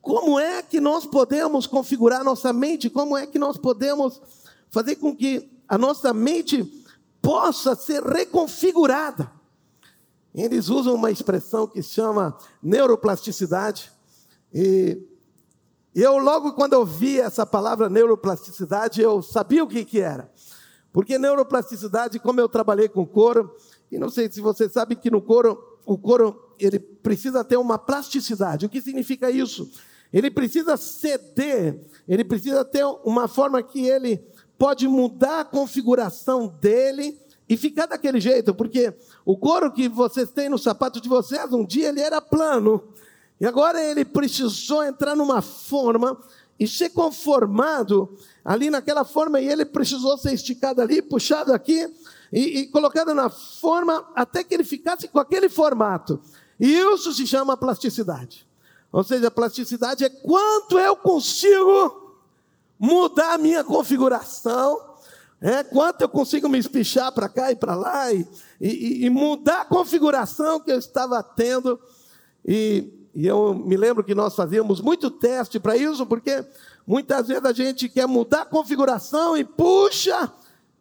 como 0.01 0.41
é 0.41 0.63
que 0.63 0.81
nós 0.81 1.05
podemos 1.05 1.67
configurar 1.67 2.25
nossa 2.25 2.55
mente, 2.55 2.89
como 2.89 3.19
é 3.19 3.27
que 3.27 3.39
nós 3.39 3.59
podemos 3.59 4.19
fazer 4.71 4.97
com 4.97 5.15
que 5.15 5.47
a 5.69 5.77
nossa 5.77 6.15
mente 6.15 6.80
possa 7.21 7.75
ser 7.75 8.03
reconfigurada. 8.03 9.31
Eles 10.35 10.69
usam 10.69 10.95
uma 10.95 11.11
expressão 11.11 11.67
que 11.67 11.83
chama 11.83 12.37
neuroplasticidade. 12.63 13.91
E 14.53 15.03
eu, 15.95 16.19
logo 16.19 16.53
quando 16.53 16.75
eu 16.75 16.85
vi 16.85 17.21
essa 17.21 17.45
palavra 17.45 17.89
neuroplasticidade, 17.89 19.01
eu 19.03 19.23
sabia 19.23 19.65
o 19.65 19.69
que, 19.69 19.85
que 19.85 20.01
era. 20.01 20.31
Porque 20.93 21.19
neuroplasticidade, 21.19 22.19
como 22.19 22.41
eu 22.41 22.49
trabalhei 22.49 22.89
com 22.89 23.07
couro, 23.07 23.55
e 23.91 23.99
não 23.99 24.09
sei 24.09 24.31
se 24.31 24.41
você 24.41 24.69
sabe 24.69 24.97
que 24.97 25.11
no 25.11 25.21
couro, 25.21 25.79
o 25.85 25.99
couro 25.99 26.55
ele 26.59 26.79
precisa 26.79 27.45
ter 27.45 27.57
uma 27.57 27.79
plasticidade. 27.79 28.67
O 28.67 28.69
que 28.69 28.81
significa 28.81 29.31
isso? 29.31 29.71
Ele 30.13 30.31
precisa 30.31 30.77
ceder, 30.77 31.81
ele 32.07 32.25
precisa 32.25 32.65
ter 32.65 32.85
uma 33.05 33.29
forma 33.29 33.63
que 33.63 33.87
ele 33.87 34.25
pode 34.61 34.87
mudar 34.87 35.41
a 35.41 35.45
configuração 35.45 36.47
dele 36.61 37.19
e 37.49 37.57
ficar 37.57 37.87
daquele 37.87 38.21
jeito, 38.21 38.55
porque 38.55 38.93
o 39.25 39.35
couro 39.35 39.73
que 39.73 39.89
vocês 39.89 40.29
têm 40.29 40.51
no 40.51 40.59
sapato 40.59 41.01
de 41.01 41.09
vocês, 41.09 41.51
um 41.51 41.65
dia 41.65 41.89
ele 41.89 42.03
era 42.03 42.21
plano, 42.21 42.85
e 43.41 43.47
agora 43.47 43.83
ele 43.83 44.05
precisou 44.05 44.85
entrar 44.85 45.17
numa 45.17 45.41
forma 45.41 46.21
e 46.59 46.69
ser 46.69 46.91
conformado 46.91 48.15
ali 48.45 48.69
naquela 48.69 49.03
forma, 49.03 49.41
e 49.41 49.49
ele 49.49 49.65
precisou 49.65 50.19
ser 50.19 50.35
esticado 50.35 50.83
ali, 50.83 51.01
puxado 51.01 51.55
aqui, 51.55 51.91
e, 52.31 52.59
e 52.59 52.67
colocado 52.67 53.15
na 53.15 53.31
forma 53.31 54.07
até 54.15 54.45
que 54.45 54.53
ele 54.53 54.63
ficasse 54.63 55.09
com 55.09 55.19
aquele 55.19 55.49
formato. 55.49 56.21
E 56.61 56.71
isso 56.71 57.15
se 57.15 57.27
chama 57.27 57.57
plasticidade. 57.57 58.47
Ou 58.93 59.03
seja, 59.03 59.31
plasticidade 59.31 60.05
é 60.05 60.11
quanto 60.11 60.79
eu 60.79 60.95
consigo 60.97 62.10
mudar 62.81 63.35
a 63.35 63.39
minha 63.39 63.63
configuração, 63.63 64.81
é, 65.39 65.63
quanto 65.63 66.01
eu 66.01 66.09
consigo 66.09 66.49
me 66.49 66.59
espichar 66.59 67.13
para 67.13 67.29
cá 67.29 67.53
e 67.53 67.57
para 67.57 67.75
lá, 67.75 68.11
e, 68.11 68.27
e, 68.59 69.05
e, 69.05 69.11
mudar 69.11 69.61
a 69.61 69.65
configuração 69.67 70.59
que 70.59 70.73
eu 70.73 70.79
estava 70.79 71.23
tendo. 71.23 71.79
E, 72.45 72.91
e 73.15 73.27
eu 73.27 73.55
me 73.55 73.77
lembro 73.77 74.03
que 74.03 74.15
nós 74.15 74.35
fazíamos 74.35 74.81
muito 74.81 75.11
teste 75.11 75.61
para 75.61 75.77
isso, 75.77 76.07
porque 76.07 76.43
muitas 76.87 77.29
vezes 77.29 77.45
a 77.45 77.53
gente 77.53 77.87
quer 77.89 78.07
mudar 78.07 78.43
a 78.43 78.47
configuração 78.47 79.37
e 79.37 79.45
puxa 79.45 80.33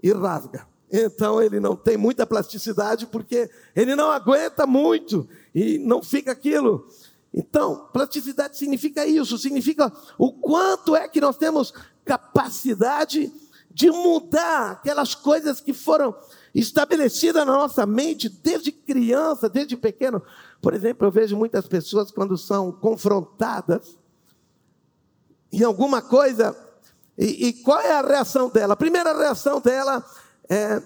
e 0.02 0.12
rasga. 0.14 0.66
Então 0.92 1.42
ele 1.42 1.60
não 1.60 1.76
tem 1.76 1.98
muita 1.98 2.26
plasticidade, 2.26 3.06
porque 3.08 3.50
ele 3.76 3.94
não 3.96 4.10
aguenta 4.10 4.66
muito 4.66 5.28
e 5.54 5.78
não 5.78 6.02
fica 6.02 6.32
aquilo. 6.32 6.88
Então, 7.34 7.88
plasticidade 7.94 8.58
significa 8.58 9.06
isso, 9.06 9.38
significa 9.38 9.92
o 10.18 10.32
quanto 10.32 10.96
é 10.96 11.08
que 11.08 11.22
nós 11.22 11.38
temos 11.38 11.74
capacidade 12.10 13.32
de 13.70 13.92
mudar 13.92 14.72
aquelas 14.72 15.14
coisas 15.14 15.62
que 15.62 15.74
foram 15.74 16.16
estabelecidas 16.56 17.46
na 17.46 17.54
nossa 17.54 17.86
mente 17.86 18.28
desde 18.28 18.72
criança, 18.72 19.48
desde 19.48 19.78
pequeno. 19.78 20.24
Por 20.60 20.74
exemplo, 20.74 21.06
eu 21.06 21.12
vejo 21.12 21.38
muitas 21.38 21.68
pessoas 21.68 22.10
quando 22.10 22.36
são 22.36 22.72
confrontadas 22.72 23.96
em 25.52 25.64
alguma 25.64 26.02
coisa, 26.02 26.58
e, 27.16 27.48
e 27.48 27.54
qual 27.54 27.80
é 27.80 27.92
a 27.92 28.02
reação 28.02 28.50
dela? 28.50 28.74
A 28.74 28.78
primeira 28.78 29.16
reação 29.16 29.62
dela 29.62 30.04
é, 30.50 30.82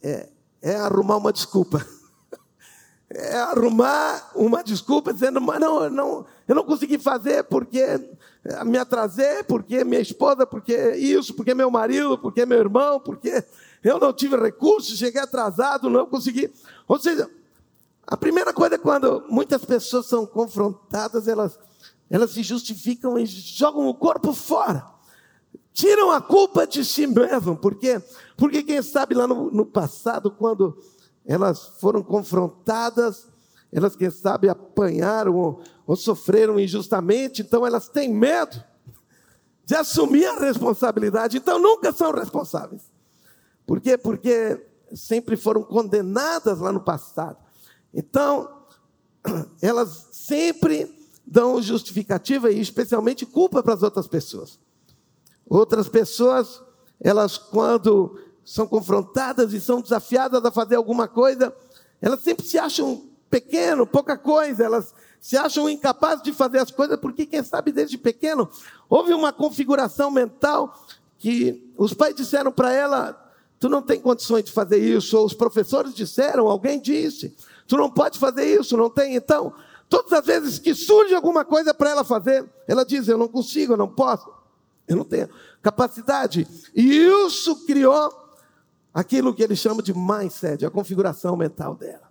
é, 0.00 0.28
é 0.62 0.76
arrumar 0.76 1.16
uma 1.16 1.32
desculpa 1.32 1.84
é, 3.10 3.36
arrumar 3.38 4.30
uma 4.34 4.62
desculpa 4.62 5.12
dizendo, 5.12 5.40
mas 5.40 5.58
não, 5.60 5.90
não, 5.90 6.26
eu 6.46 6.54
não 6.54 6.64
consegui 6.64 6.98
fazer 6.98 7.44
porque 7.44 7.80
me 8.64 8.78
atrasei, 8.78 9.42
porque 9.44 9.84
minha 9.84 10.00
esposa, 10.00 10.46
porque 10.46 10.92
isso, 10.96 11.34
porque 11.34 11.54
meu 11.54 11.70
marido, 11.70 12.18
porque 12.18 12.46
meu 12.46 12.58
irmão, 12.58 12.98
porque 12.98 13.44
eu 13.82 13.98
não 13.98 14.12
tive 14.12 14.36
recursos, 14.36 14.98
cheguei 14.98 15.20
atrasado, 15.20 15.90
não 15.90 16.06
consegui. 16.06 16.50
Ou 16.86 16.98
seja, 16.98 17.30
a 18.06 18.16
primeira 18.16 18.52
coisa 18.52 18.76
é 18.76 18.78
quando 18.78 19.24
muitas 19.28 19.64
pessoas 19.64 20.06
são 20.06 20.24
confrontadas, 20.24 21.28
elas, 21.28 21.58
elas 22.08 22.30
se 22.30 22.42
justificam 22.42 23.18
e 23.18 23.26
jogam 23.26 23.86
o 23.86 23.94
corpo 23.94 24.32
fora. 24.32 24.84
Tiram 25.72 26.10
a 26.10 26.20
culpa 26.20 26.66
de 26.66 26.84
si 26.84 27.06
mesmo, 27.06 27.56
porque, 27.56 28.02
porque 28.36 28.62
quem 28.62 28.82
sabe 28.82 29.14
lá 29.14 29.26
no, 29.26 29.50
no 29.50 29.66
passado, 29.66 30.30
quando 30.30 30.76
elas 31.24 31.74
foram 31.78 32.02
confrontadas, 32.02 33.28
elas, 33.72 33.94
quem 33.94 34.10
sabe, 34.10 34.48
apanharam 34.48 35.34
ou, 35.36 35.62
ou 35.86 35.96
sofreram 35.96 36.58
injustamente, 36.58 37.42
então 37.42 37.66
elas 37.66 37.88
têm 37.88 38.12
medo 38.12 38.62
de 39.64 39.74
assumir 39.74 40.26
a 40.26 40.38
responsabilidade, 40.38 41.36
então 41.36 41.58
nunca 41.58 41.92
são 41.92 42.10
responsáveis. 42.12 42.90
Por 43.66 43.80
quê? 43.80 43.98
Porque 43.98 44.66
sempre 44.94 45.36
foram 45.36 45.62
condenadas 45.62 46.60
lá 46.60 46.72
no 46.72 46.80
passado. 46.80 47.36
Então, 47.92 48.48
elas 49.60 50.08
sempre 50.10 50.96
dão 51.26 51.60
justificativa 51.60 52.50
e 52.50 52.58
especialmente 52.58 53.26
culpa 53.26 53.62
para 53.62 53.74
as 53.74 53.82
outras 53.82 54.06
pessoas. 54.06 54.58
Outras 55.46 55.88
pessoas, 55.88 56.62
elas 56.98 57.36
quando 57.36 58.18
são 58.42 58.66
confrontadas 58.66 59.52
e 59.52 59.60
são 59.60 59.82
desafiadas 59.82 60.42
a 60.42 60.50
fazer 60.50 60.76
alguma 60.76 61.06
coisa, 61.06 61.54
elas 62.00 62.20
sempre 62.20 62.46
se 62.46 62.58
acham 62.58 63.07
pequeno, 63.30 63.86
pouca 63.86 64.16
coisa, 64.16 64.64
elas 64.64 64.94
se 65.20 65.36
acham 65.36 65.68
incapazes 65.68 66.22
de 66.22 66.32
fazer 66.32 66.58
as 66.58 66.70
coisas, 66.70 66.98
porque 66.98 67.26
quem 67.26 67.42
sabe 67.42 67.72
desde 67.72 67.98
pequeno 67.98 68.48
houve 68.88 69.12
uma 69.12 69.32
configuração 69.32 70.10
mental 70.10 70.74
que 71.18 71.72
os 71.76 71.92
pais 71.92 72.14
disseram 72.14 72.52
para 72.52 72.72
ela: 72.72 73.32
tu 73.58 73.68
não 73.68 73.82
tem 73.82 74.00
condições 74.00 74.44
de 74.44 74.52
fazer 74.52 74.78
isso, 74.78 75.18
ou 75.18 75.26
os 75.26 75.34
professores 75.34 75.94
disseram, 75.94 76.46
alguém 76.48 76.80
disse, 76.80 77.34
tu 77.66 77.76
não 77.76 77.90
pode 77.90 78.18
fazer 78.18 78.44
isso, 78.44 78.76
não 78.76 78.88
tem. 78.88 79.16
Então, 79.16 79.52
todas 79.88 80.12
as 80.12 80.24
vezes 80.24 80.58
que 80.58 80.74
surge 80.74 81.14
alguma 81.14 81.44
coisa 81.44 81.74
para 81.74 81.90
ela 81.90 82.04
fazer, 82.04 82.48
ela 82.66 82.84
diz: 82.84 83.08
eu 83.08 83.18
não 83.18 83.28
consigo, 83.28 83.72
eu 83.74 83.76
não 83.76 83.88
posso, 83.88 84.30
eu 84.86 84.96
não 84.96 85.04
tenho 85.04 85.28
capacidade. 85.60 86.46
E 86.74 87.06
isso 87.06 87.66
criou 87.66 88.26
aquilo 88.94 89.34
que 89.34 89.42
ele 89.42 89.56
chama 89.56 89.82
de 89.82 89.92
mindset, 89.92 90.64
a 90.64 90.70
configuração 90.70 91.36
mental 91.36 91.74
dela. 91.74 92.07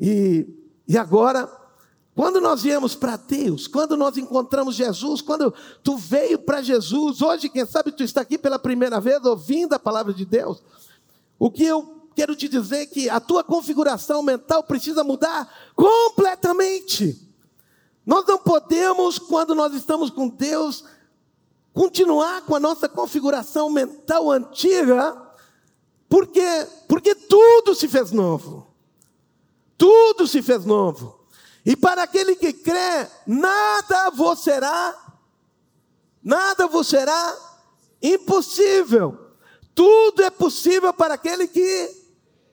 E, 0.00 0.46
e 0.86 0.96
agora 0.96 1.48
quando 2.18 2.40
nós 2.40 2.62
viemos 2.62 2.96
para 2.96 3.14
Deus, 3.14 3.68
quando 3.68 3.96
nós 3.96 4.16
encontramos 4.16 4.74
Jesus, 4.74 5.20
quando 5.20 5.54
tu 5.84 5.96
veio 5.96 6.36
para 6.36 6.60
Jesus, 6.60 7.22
hoje, 7.22 7.48
quem 7.48 7.64
sabe 7.64 7.92
tu 7.92 8.02
está 8.02 8.22
aqui 8.22 8.36
pela 8.36 8.58
primeira 8.58 9.00
vez 9.00 9.24
ouvindo 9.24 9.74
a 9.74 9.78
palavra 9.78 10.12
de 10.12 10.24
Deus, 10.24 10.60
o 11.38 11.48
que 11.48 11.62
eu 11.62 12.08
quero 12.16 12.34
te 12.34 12.48
dizer 12.48 12.78
é 12.78 12.86
que 12.86 13.08
a 13.08 13.20
tua 13.20 13.44
configuração 13.44 14.20
mental 14.20 14.64
precisa 14.64 15.04
mudar 15.04 15.48
completamente. 15.76 17.24
Nós 18.04 18.26
não 18.26 18.38
podemos, 18.38 19.16
quando 19.20 19.54
nós 19.54 19.72
estamos 19.72 20.10
com 20.10 20.28
Deus, 20.28 20.82
continuar 21.72 22.42
com 22.42 22.56
a 22.56 22.60
nossa 22.60 22.88
configuração 22.88 23.70
mental 23.70 24.28
antiga, 24.28 25.16
porque 26.08 26.66
porque 26.88 27.14
tudo 27.14 27.76
se 27.76 27.86
fez 27.86 28.10
novo. 28.10 28.67
Tudo 29.78 30.26
se 30.26 30.42
fez 30.42 30.64
novo. 30.64 31.24
E 31.64 31.76
para 31.76 32.02
aquele 32.02 32.34
que 32.34 32.52
crê, 32.52 33.06
nada 33.26 34.10
vos 34.10 34.40
será, 34.40 34.96
nada 36.22 36.66
vos 36.66 36.88
será 36.88 37.36
impossível. 38.02 39.16
Tudo 39.74 40.22
é 40.22 40.30
possível 40.30 40.92
para 40.92 41.14
aquele 41.14 41.46
que 41.46 41.90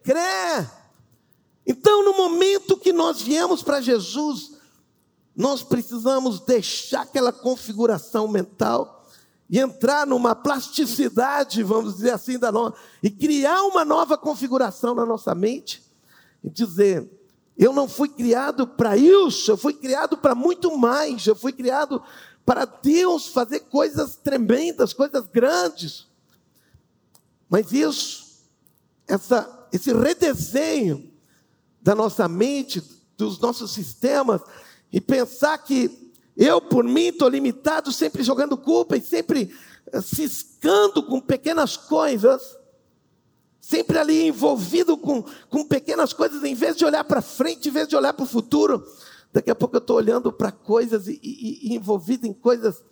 crê. 0.04 0.68
Então, 1.66 2.04
no 2.04 2.16
momento 2.16 2.78
que 2.78 2.94
nós 2.94 3.20
viemos 3.20 3.64
para 3.64 3.82
Jesus, 3.82 4.54
nós 5.36 5.64
precisamos 5.64 6.40
deixar 6.42 7.02
aquela 7.02 7.34
configuração 7.34 8.28
mental 8.28 9.04
e 9.50 9.60
entrar 9.60 10.06
numa 10.06 10.36
plasticidade, 10.36 11.64
vamos 11.64 11.96
dizer 11.96 12.12
assim, 12.12 12.38
da 12.38 12.52
nossa, 12.52 12.78
e 13.02 13.10
criar 13.10 13.64
uma 13.64 13.84
nova 13.84 14.18
configuração 14.18 14.94
na 14.94 15.06
nossa 15.06 15.34
mente 15.34 15.85
dizer: 16.52 17.10
eu 17.58 17.72
não 17.72 17.88
fui 17.88 18.10
criado 18.10 18.68
para 18.68 18.98
isso, 18.98 19.52
eu 19.52 19.58
fui 19.58 19.74
criado 19.74 20.18
para 20.18 20.36
muito 20.36 20.78
mais. 20.78 21.26
Eu 21.26 21.36
fui 21.36 21.54
criado 21.54 22.04
para 22.46 22.66
Deus 22.66 23.28
fazer 23.28 23.62
coisas 23.62 24.18
tremendas, 24.18 24.94
coisas 24.94 25.26
grandes. 25.28 26.08
Mas 27.50 27.72
isso, 27.72 28.44
essa, 29.08 29.68
esse 29.72 29.94
redesenho 29.94 31.12
da 31.82 31.96
nossa 31.96 32.28
mente, 32.28 32.84
dos 33.18 33.40
nossos 33.40 33.72
sistemas, 33.72 34.42
e 34.92 35.00
pensar 35.00 35.58
que 35.60 36.14
eu, 36.36 36.60
por 36.60 36.84
mim, 36.84 37.08
estou 37.08 37.30
limitado, 37.30 37.92
sempre 37.92 38.22
jogando 38.22 38.58
culpa 38.58 38.98
e 38.98 39.02
sempre 39.02 39.56
eh, 39.94 40.02
ciscando 40.02 41.02
com 41.02 41.22
pequenas 41.22 41.78
coisas 41.78 42.58
sempre 43.68 43.98
ali 43.98 44.28
envolvido 44.28 44.96
com, 44.96 45.24
com 45.50 45.66
pequenas 45.66 46.14
coisas, 46.14 46.44
em 46.44 46.54
vez 46.54 46.76
de 46.76 46.86
olhar 46.86 47.04
para 47.04 47.20
frente, 47.20 47.70
em 47.70 47.72
vez 47.72 47.88
de 47.88 47.96
olhar 47.96 48.14
para 48.14 48.24
o 48.24 48.28
futuro. 48.28 48.86
Daqui 49.34 49.50
a 49.50 49.56
pouco 49.56 49.76
eu 49.76 49.80
estou 49.80 49.98
olhando 49.98 50.32
para 50.32 50.52
coisas 50.52 51.08
e, 51.08 51.20
e, 51.24 51.72
e 51.72 51.76
envolvido 51.76 52.28
em 52.28 52.34
coisas 52.34 52.84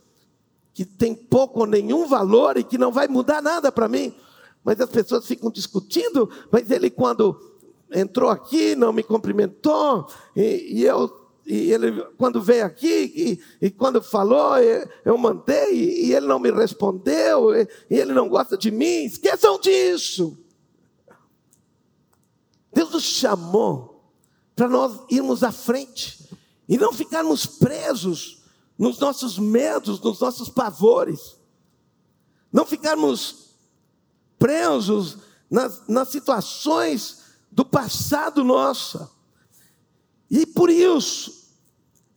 que 0.74 0.84
tem 0.84 1.14
pouco 1.14 1.60
ou 1.60 1.68
nenhum 1.68 2.08
valor 2.08 2.58
e 2.58 2.64
que 2.64 2.80
não 2.80 2.92
vai 2.92 3.08
mudar 3.08 3.40
nada 3.40 3.72
para 3.72 3.88
mim. 3.88 4.16
Mas 4.64 4.82
as 4.82 4.90
pessoas 4.90 5.28
ficam 5.28 5.52
discutindo, 5.52 6.28
mas 6.52 6.72
ele 6.72 6.90
quando 6.90 7.40
entrou 7.92 8.32
aqui 8.32 8.76
não 8.76 8.92
me 8.92 9.04
cumprimentou, 9.04 10.08
e, 10.36 10.80
e 10.80 10.84
eu 10.86 11.22
e 11.46 11.72
ele, 11.72 12.02
quando 12.18 12.42
veio 12.42 12.66
aqui, 12.66 13.42
e, 13.62 13.66
e 13.68 13.70
quando 13.70 14.02
falou, 14.02 14.56
eu 15.06 15.18
mandei, 15.18 15.74
e, 15.74 16.08
e 16.08 16.16
ele 16.16 16.26
não 16.26 16.40
me 16.40 16.50
respondeu, 16.50 17.54
e, 17.54 17.68
e 17.92 18.00
ele 18.00 18.14
não 18.14 18.28
gosta 18.30 18.58
de 18.58 18.72
mim. 18.72 19.04
Esqueçam 19.04 19.60
disso. 19.60 20.43
Deus 22.74 22.92
nos 22.92 23.04
chamou 23.04 24.12
para 24.56 24.68
nós 24.68 25.02
irmos 25.10 25.44
à 25.44 25.52
frente 25.52 26.30
e 26.68 26.78
não 26.78 26.94
ficarmos 26.94 27.46
presos 27.46 28.44
nos 28.78 28.98
nossos 29.00 29.38
medos, 29.38 30.00
nos 30.00 30.20
nossos 30.20 30.50
pavores, 30.50 31.38
não 32.52 32.66
ficarmos 32.66 33.56
presos 34.38 35.18
nas, 35.50 35.88
nas 35.88 36.10
situações 36.10 37.22
do 37.52 37.64
passado 37.64 38.44
nosso. 38.44 39.10
E 40.30 40.46
por 40.46 40.70
isso, 40.70 41.52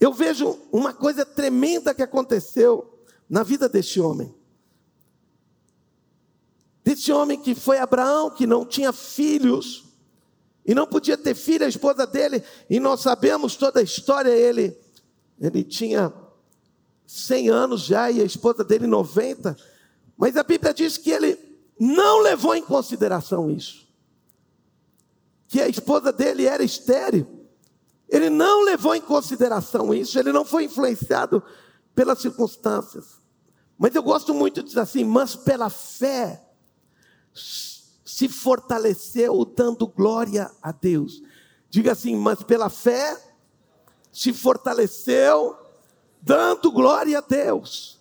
eu 0.00 0.12
vejo 0.12 0.58
uma 0.72 0.92
coisa 0.92 1.24
tremenda 1.24 1.94
que 1.94 2.02
aconteceu 2.02 2.98
na 3.28 3.42
vida 3.42 3.68
deste 3.68 4.00
homem. 4.00 4.34
Desse 6.82 7.12
homem 7.12 7.40
que 7.40 7.54
foi 7.54 7.78
Abraão, 7.78 8.30
que 8.30 8.46
não 8.46 8.64
tinha 8.64 8.92
filhos, 8.92 9.85
e 10.66 10.74
não 10.74 10.86
podia 10.86 11.16
ter 11.16 11.34
filho, 11.34 11.64
a 11.64 11.68
esposa 11.68 12.06
dele, 12.06 12.42
e 12.68 12.80
nós 12.80 13.00
sabemos 13.00 13.54
toda 13.54 13.78
a 13.78 13.82
história, 13.82 14.30
ele, 14.30 14.76
ele 15.40 15.62
tinha 15.62 16.12
100 17.06 17.48
anos 17.50 17.82
já 17.82 18.10
e 18.10 18.20
a 18.20 18.24
esposa 18.24 18.64
dele 18.64 18.86
90, 18.86 19.56
mas 20.16 20.36
a 20.36 20.42
Bíblia 20.42 20.74
diz 20.74 20.98
que 20.98 21.10
ele 21.10 21.38
não 21.78 22.20
levou 22.20 22.54
em 22.54 22.62
consideração 22.62 23.48
isso. 23.48 23.86
Que 25.46 25.60
a 25.60 25.68
esposa 25.68 26.12
dele 26.12 26.46
era 26.46 26.64
estéril. 26.64 27.46
Ele 28.08 28.28
não 28.28 28.64
levou 28.64 28.94
em 28.94 29.00
consideração 29.00 29.94
isso, 29.94 30.18
ele 30.18 30.32
não 30.32 30.44
foi 30.44 30.64
influenciado 30.64 31.42
pelas 31.94 32.20
circunstâncias. 32.20 33.20
Mas 33.78 33.94
eu 33.94 34.02
gosto 34.02 34.34
muito 34.34 34.62
de 34.62 34.68
dizer 34.68 34.80
assim, 34.80 35.04
mas 35.04 35.36
pela 35.36 35.70
fé 35.70 36.42
se 38.06 38.28
fortaleceu 38.28 39.44
dando 39.44 39.84
glória 39.88 40.48
a 40.62 40.70
Deus. 40.70 41.20
Diga 41.68 41.90
assim, 41.90 42.14
mas 42.14 42.40
pela 42.40 42.70
fé 42.70 43.20
se 44.12 44.32
fortaleceu 44.32 45.56
dando 46.22 46.70
glória 46.70 47.18
a 47.18 47.20
Deus. 47.20 48.00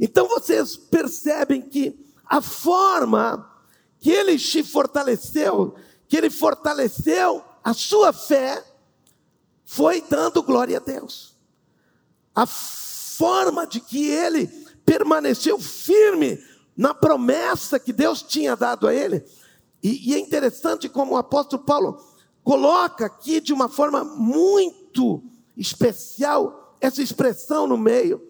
Então 0.00 0.26
vocês 0.26 0.74
percebem 0.76 1.60
que 1.60 2.02
a 2.24 2.40
forma 2.40 3.52
que 4.00 4.10
ele 4.10 4.38
se 4.38 4.62
fortaleceu, 4.62 5.74
que 6.08 6.16
ele 6.16 6.30
fortaleceu 6.30 7.44
a 7.62 7.74
sua 7.74 8.14
fé, 8.14 8.64
foi 9.66 10.00
dando 10.00 10.42
glória 10.42 10.78
a 10.78 10.80
Deus. 10.80 11.36
A 12.34 12.46
forma 12.46 13.66
de 13.66 13.80
que 13.80 14.08
ele 14.08 14.46
permaneceu 14.84 15.58
firme 15.58 16.42
na 16.76 16.92
promessa 16.92 17.80
que 17.80 17.92
Deus 17.92 18.22
tinha 18.22 18.54
dado 18.54 18.86
a 18.86 18.94
ele. 18.94 19.24
E, 19.82 20.10
e, 20.10 20.14
é 20.14 20.18
interessante 20.18 20.88
como 20.88 21.14
o 21.14 21.16
apóstolo 21.16 21.62
Paulo 21.62 22.04
coloca 22.44 23.06
aqui 23.06 23.40
de 23.40 23.52
uma 23.52 23.68
forma 23.68 24.04
muito 24.04 25.22
especial 25.56 26.76
essa 26.80 27.02
expressão 27.02 27.66
no 27.66 27.78
meio, 27.78 28.22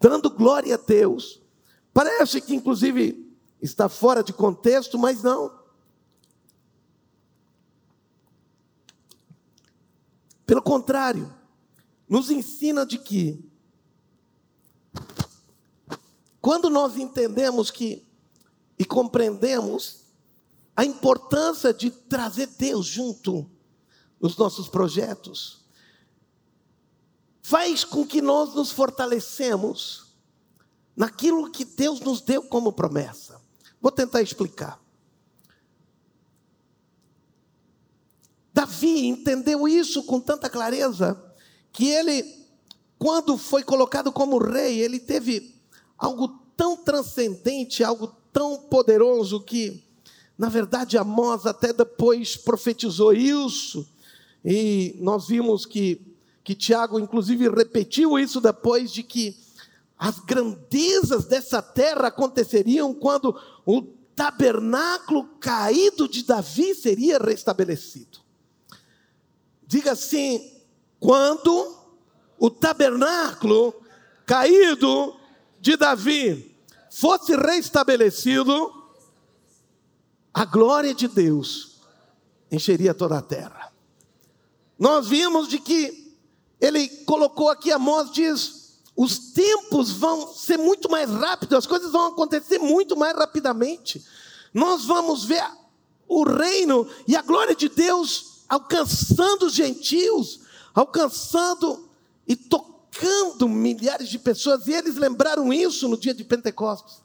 dando 0.00 0.30
glória 0.30 0.74
a 0.74 0.78
Deus. 0.78 1.42
Parece 1.92 2.40
que, 2.40 2.54
inclusive, 2.54 3.36
está 3.60 3.88
fora 3.88 4.22
de 4.22 4.32
contexto, 4.32 4.98
mas 4.98 5.22
não. 5.22 5.58
Pelo 10.46 10.62
contrário, 10.62 11.32
nos 12.08 12.30
ensina 12.30 12.86
de 12.86 12.96
que 12.98 13.47
quando 16.48 16.70
nós 16.70 16.96
entendemos 16.96 17.70
que 17.70 18.08
e 18.78 18.82
compreendemos 18.82 20.04
a 20.74 20.82
importância 20.82 21.74
de 21.74 21.90
trazer 21.90 22.46
Deus 22.46 22.86
junto 22.86 23.46
nos 24.18 24.34
nossos 24.34 24.66
projetos, 24.66 25.62
faz 27.42 27.84
com 27.84 28.06
que 28.06 28.22
nós 28.22 28.54
nos 28.54 28.70
fortalecemos 28.70 30.14
naquilo 30.96 31.50
que 31.50 31.66
Deus 31.66 32.00
nos 32.00 32.22
deu 32.22 32.42
como 32.42 32.72
promessa. 32.72 33.38
Vou 33.78 33.92
tentar 33.92 34.22
explicar. 34.22 34.82
Davi 38.54 39.06
entendeu 39.06 39.68
isso 39.68 40.02
com 40.04 40.18
tanta 40.18 40.48
clareza 40.48 41.22
que 41.70 41.88
ele, 41.90 42.48
quando 42.98 43.36
foi 43.36 43.62
colocado 43.62 44.10
como 44.10 44.38
rei, 44.38 44.80
ele 44.80 44.98
teve 44.98 45.57
algo 45.98 46.28
tão 46.56 46.76
transcendente, 46.76 47.82
algo 47.82 48.14
tão 48.32 48.58
poderoso 48.58 49.40
que, 49.40 49.82
na 50.36 50.48
verdade, 50.48 50.96
Amós 50.96 51.44
até 51.44 51.72
depois 51.72 52.36
profetizou 52.36 53.12
isso, 53.12 53.86
E 54.44 54.96
nós 55.00 55.26
vimos 55.26 55.66
que, 55.66 56.00
que 56.44 56.54
Tiago, 56.54 56.98
inclusive, 56.98 57.48
repetiu 57.48 58.18
isso 58.18 58.40
depois 58.40 58.92
de 58.92 59.02
que 59.02 59.36
as 59.98 60.20
grandezas 60.20 61.24
dessa 61.24 61.60
terra 61.60 62.06
aconteceriam 62.06 62.94
quando 62.94 63.38
o 63.66 63.82
tabernáculo 64.14 65.24
caído 65.40 66.08
de 66.08 66.22
Davi 66.24 66.74
seria 66.74 67.18
restabelecido. 67.18 68.20
Diga 69.66 69.92
assim: 69.92 70.52
quando 71.00 71.76
o 72.38 72.48
tabernáculo 72.48 73.74
caído 74.24 75.17
de 75.60 75.76
Davi 75.76 76.56
fosse 76.90 77.36
restabelecido, 77.36 78.72
a 80.32 80.44
glória 80.44 80.94
de 80.94 81.08
Deus 81.08 81.78
encheria 82.50 82.94
toda 82.94 83.18
a 83.18 83.22
terra. 83.22 83.72
Nós 84.78 85.08
vimos 85.08 85.48
de 85.48 85.58
que 85.58 86.16
ele 86.60 86.88
colocou 87.04 87.48
aqui 87.48 87.72
a 87.72 87.76
Amós 87.76 88.10
diz: 88.10 88.78
os 88.96 89.32
tempos 89.32 89.92
vão 89.92 90.32
ser 90.32 90.56
muito 90.56 90.90
mais 90.90 91.10
rápidos, 91.10 91.58
as 91.58 91.66
coisas 91.66 91.92
vão 91.92 92.06
acontecer 92.06 92.58
muito 92.58 92.96
mais 92.96 93.16
rapidamente. 93.16 94.04
Nós 94.52 94.84
vamos 94.84 95.24
ver 95.24 95.44
o 96.06 96.24
reino 96.24 96.88
e 97.06 97.14
a 97.14 97.22
glória 97.22 97.54
de 97.54 97.68
Deus 97.68 98.44
alcançando 98.48 99.46
os 99.46 99.52
gentios, 99.52 100.40
alcançando 100.74 101.88
e 102.26 102.34
tocando 102.34 102.77
milhares 103.48 104.08
de 104.08 104.18
pessoas, 104.18 104.66
e 104.66 104.72
eles 104.72 104.96
lembraram 104.96 105.52
isso 105.52 105.88
no 105.88 105.96
dia 105.96 106.14
de 106.14 106.24
Pentecostes. 106.24 107.02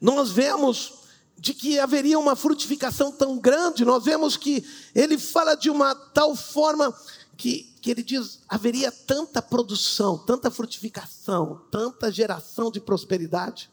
Nós 0.00 0.30
vemos 0.30 0.94
de 1.38 1.52
que 1.52 1.78
haveria 1.78 2.18
uma 2.18 2.36
frutificação 2.36 3.12
tão 3.12 3.38
grande, 3.38 3.84
nós 3.84 4.04
vemos 4.04 4.36
que 4.36 4.64
ele 4.94 5.18
fala 5.18 5.54
de 5.54 5.68
uma 5.68 5.94
tal 5.94 6.34
forma 6.34 6.94
que, 7.36 7.74
que 7.80 7.90
ele 7.90 8.02
diz: 8.02 8.40
haveria 8.48 8.90
tanta 8.90 9.42
produção, 9.42 10.16
tanta 10.16 10.50
frutificação, 10.50 11.60
tanta 11.70 12.10
geração 12.10 12.70
de 12.70 12.80
prosperidade. 12.80 13.70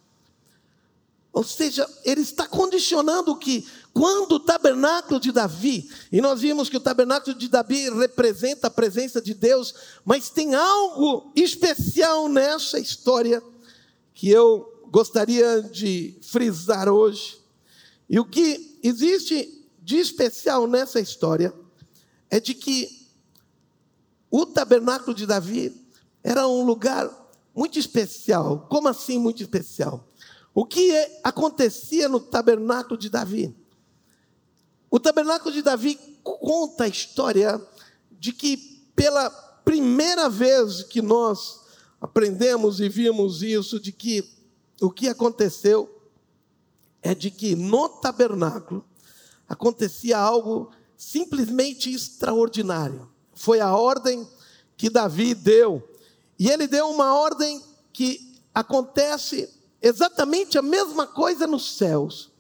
Ou 1.34 1.44
seja, 1.44 1.88
ele 2.04 2.22
está 2.22 2.46
condicionando 2.46 3.36
que 3.38 3.66
quando 3.94 4.34
o 4.34 4.40
tabernáculo 4.40 5.20
de 5.20 5.32
Davi, 5.32 5.90
e 6.12 6.22
nós 6.22 6.42
vimos 6.42 6.70
que 6.70 6.78
o 6.78 6.82
tabernáculo 6.82 7.36
de 7.36 7.48
Davi 7.48 7.90
representa 7.90 8.68
a 8.68 8.72
presença 8.72 9.22
de 9.22 9.34
Deus, 9.34 9.74
mas 10.04 10.30
tem 10.30 10.56
algo 10.56 11.32
especial 11.36 12.28
nessa 12.28 12.80
história 12.80 13.42
que 14.14 14.30
eu 14.30 14.88
gostaria 14.92 15.62
de 15.62 16.18
frisar 16.22 16.90
hoje. 16.90 17.40
E 18.10 18.20
o 18.20 18.26
que 18.26 18.80
existe 18.84 19.66
de 19.82 19.98
especial 19.98 20.68
nessa 20.68 21.00
história 21.00 21.54
é 22.30 22.40
de 22.40 22.54
que 22.54 23.08
o 24.30 24.46
tabernáculo 24.46 25.16
de 25.16 25.26
Davi 25.26 25.74
era 26.24 26.48
um 26.48 26.64
lugar 26.64 27.10
muito 27.56 27.80
especial. 27.80 28.68
Como 28.70 28.88
assim 28.88 29.18
muito 29.18 29.42
especial? 29.42 30.11
O 30.54 30.66
que 30.66 30.92
acontecia 31.24 32.10
no 32.10 32.20
tabernáculo 32.20 32.98
de 32.98 33.10
Davi? 33.10 33.56
O 34.90 35.00
tabernáculo 35.00 35.54
de 35.54 35.62
Davi 35.62 35.96
conta 36.24 36.84
a 36.84 36.88
história 36.88 37.62
de 38.12 38.34
que 38.34 38.58
pela 38.96 39.30
primeira 39.64 40.30
vez 40.30 40.84
que 40.84 41.02
nós 41.02 41.62
aprendemos 42.02 42.80
e 42.80 42.90
vimos 42.90 43.42
isso, 43.42 43.80
de 43.80 43.92
que 43.92 44.28
o 44.82 44.90
que 44.90 45.08
aconteceu 45.08 45.90
é 47.02 47.16
de 47.16 47.32
que 47.32 47.56
no 47.56 47.88
tabernáculo 47.88 48.84
acontecia 49.48 50.18
algo 50.18 50.72
simplesmente 50.98 51.92
extraordinário. 51.92 53.10
Foi 53.34 53.60
a 53.60 53.76
ordem 53.76 54.28
que 54.76 54.90
Davi 54.90 55.34
deu. 55.34 55.88
E 56.38 56.50
ele 56.50 56.68
deu 56.68 56.90
uma 56.90 57.14
ordem 57.14 57.64
que 57.94 58.40
acontece 58.54 59.50
exatamente 59.82 60.58
a 60.58 60.62
mesma 60.62 61.08
coisa 61.08 61.48
nos 61.48 61.76
céus. 61.78 62.32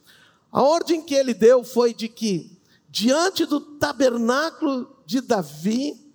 A 0.52 0.62
ordem 0.62 1.02
que 1.02 1.16
ele 1.16 1.34
deu 1.34 1.64
foi 1.64 1.94
de 1.94 2.08
que, 2.08 2.60
diante 2.90 3.46
do 3.46 3.60
tabernáculo 3.60 5.02
de 5.06 5.22
Davi, 5.22 6.14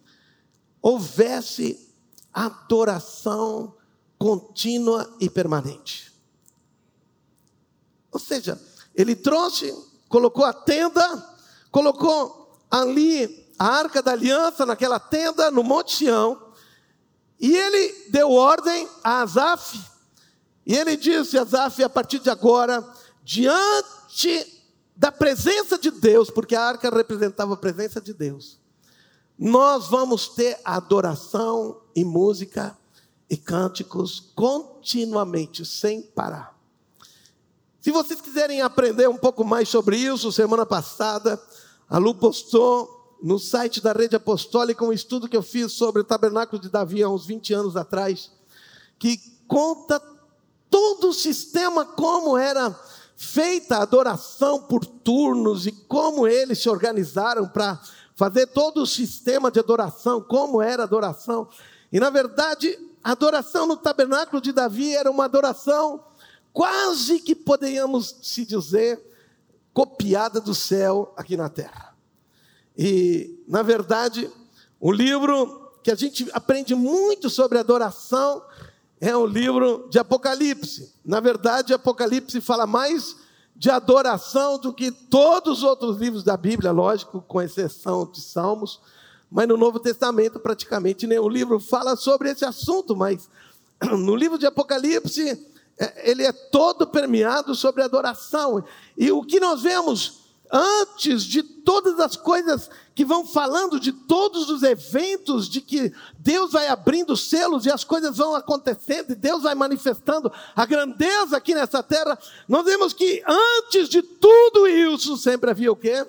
houvesse 0.81 1.93
adoração 2.33 3.75
contínua 4.19 5.15
e 5.19 5.29
permanente. 5.29 6.13
Ou 8.13 8.21
seja, 8.21 8.61
ele 8.95 9.17
trouxe, 9.17 9.75
colocou 10.09 10.45
a 10.45 10.53
tenda, 10.53 11.37
colocou 11.71 12.61
ali 12.71 13.47
a 13.59 13.67
arca 13.67 14.03
da 14.03 14.13
aliança 14.13 14.65
naquela 14.65 15.01
tenda 15.01 15.51
no 15.51 15.63
Monte 15.63 15.97
Sião, 15.97 16.43
e 17.39 17.55
ele 17.55 18.11
deu 18.11 18.31
ordem 18.31 18.89
a 19.03 19.23
Asaf, 19.23 19.79
e 20.67 20.75
ele 20.75 20.97
disse 20.97 21.39
a 21.39 21.47
a 21.85 21.89
partir 21.89 22.19
de 22.19 22.29
agora, 22.29 22.85
diante 23.23 24.65
da 24.97 25.13
presença 25.13 25.79
de 25.79 25.93
Deus, 25.93 26.29
porque 26.29 26.57
a 26.57 26.65
arca 26.65 26.91
representava 26.91 27.55
a 27.55 27.57
presença 27.57 28.01
de 28.01 28.13
Deus, 28.13 28.59
nós 29.39 29.89
vamos 29.89 30.29
ter 30.29 30.59
adoração 30.65 31.83
e 31.95 32.05
música 32.05 32.77
e 33.29 33.37
cânticos 33.37 34.33
continuamente, 34.35 35.65
sem 35.65 36.03
parar. 36.03 36.57
Se 37.81 37.93
vocês 37.93 38.21
quiserem 38.21 38.63
aprender 38.63 39.09
um 39.09 39.17
pouco 39.17 39.45
mais 39.45 39.69
sobre 39.69 39.97
isso, 39.97 40.33
semana 40.33 40.67
passada, 40.67 41.41
a 41.89 41.99
Lu 41.99 42.15
postou 42.15 43.17
no 43.23 43.39
site 43.39 43.81
da 43.81 43.93
Rede 43.93 44.17
Apostólica 44.17 44.85
um 44.85 44.93
estudo 44.93 45.29
que 45.29 45.37
eu 45.37 45.43
fiz 45.43 45.73
sobre 45.73 46.03
o 46.03 46.05
tabernáculo 46.05 46.61
de 46.61 46.69
Davi 46.69 47.03
há 47.03 47.09
uns 47.09 47.27
20 47.27 47.55
anos 47.55 47.77
atrás, 47.77 48.33
que 48.99 49.19
conta 49.47 50.01
todo 50.77 51.09
o 51.09 51.15
sistema 51.15 51.87
como 51.87 52.37
era 52.37 52.79
feita 53.17 53.79
a 53.79 53.83
adoração 53.83 54.61
por 54.61 54.85
turnos 54.85 55.67
e 55.67 55.73
como 55.73 56.29
eles 56.29 56.61
se 56.61 56.69
organizaram 56.69 57.49
para 57.49 57.81
fazer 58.15 58.49
todo 58.49 58.83
o 58.83 58.87
sistema 58.87 59.51
de 59.51 59.59
adoração, 59.59 60.21
como 60.21 60.61
era 60.61 60.83
a 60.83 60.85
adoração. 60.85 61.49
E 61.91 61.99
na 61.99 62.11
verdade, 62.11 62.79
a 63.03 63.13
adoração 63.13 63.67
no 63.67 63.79
tabernáculo 63.79 64.39
de 64.39 64.53
Davi 64.53 64.95
era 64.95 65.11
uma 65.11 65.25
adoração 65.25 66.05
quase 66.53 67.21
que 67.21 67.35
poderíamos 67.35 68.15
se 68.21 68.45
dizer 68.45 69.01
copiada 69.73 70.43
do 70.43 70.55
céu 70.55 71.15
aqui 71.17 71.39
na 71.39 71.49
terra. 71.49 71.97
E, 72.77 73.43
na 73.49 73.63
verdade, 73.63 74.31
o 74.79 74.93
livro 74.93 75.73
que 75.83 75.91
a 75.91 75.95
gente 75.95 76.29
aprende 76.35 76.75
muito 76.75 77.31
sobre 77.31 77.59
adoração 77.59 78.43
é 79.01 79.17
o 79.17 79.27
livro 79.27 79.89
de 79.91 79.99
Apocalipse. 79.99 80.93
Na 81.05 81.21
verdade, 81.21 81.75
Apocalipse 81.75 82.41
fala 82.41 82.67
mais 82.67 83.17
de 83.55 83.71
adoração 83.71 84.59
do 84.59 84.73
que 84.73 84.91
todos 84.91 85.59
os 85.59 85.65
outros 85.65 85.97
livros 85.97 86.23
da 86.23 86.37
Bíblia, 86.37 86.73
lógico, 86.73 87.23
com 87.23 87.41
exceção 87.41 88.11
de 88.11 88.21
Salmos, 88.21 88.81
mas 89.31 89.49
no 89.49 89.57
Novo 89.57 89.81
Testamento 89.81 90.39
praticamente 90.39 91.07
nenhum 91.07 91.29
livro 91.29 91.59
fala 91.59 91.97
sobre 91.97 92.31
esse 92.31 92.45
assunto, 92.45 92.95
mas 92.95 93.29
no 93.83 94.15
livro 94.15 94.39
de 94.39 94.47
Apocalipse 94.47 95.47
é, 95.79 96.11
ele 96.11 96.23
é 96.23 96.33
todo 96.33 96.87
permeado 96.87 97.55
sobre 97.55 97.83
adoração. 97.83 98.65
E 98.97 99.11
o 99.11 99.23
que 99.23 99.41
nós 99.41 99.63
vemos 99.63 100.26
antes 100.53 101.25
de 101.25 101.43
todas 101.43 101.99
as 102.01 102.17
coisas 102.17 102.71
que 102.95 103.05
vão 103.05 103.27
falando 103.27 103.79
de 103.79 103.93
todos 103.93 104.49
os 104.49 104.63
eventos 104.63 105.49
de 105.49 105.61
que 105.61 105.93
Deus 106.19 106.53
vai 106.53 106.69
abrindo 106.69 107.17
selos 107.17 107.67
e 107.67 107.71
as 107.71 107.85
coisas 107.85 108.17
vão 108.17 108.35
acontecendo 108.35 109.13
e 109.13 109.15
Deus 109.15 109.43
vai 109.43 109.55
manifestando 109.55 110.33
a 110.55 110.65
grandeza 110.65 111.37
aqui 111.37 111.55
nessa 111.55 111.83
terra, 111.83 112.19
nós 112.49 112.65
vemos 112.65 112.93
que 112.93 113.23
antes 113.27 113.89
de 113.89 114.03
tudo 114.03 114.67
isso 114.67 115.17
sempre 115.17 115.51
havia 115.51 115.71
o 115.71 115.77
quê? 115.77 116.07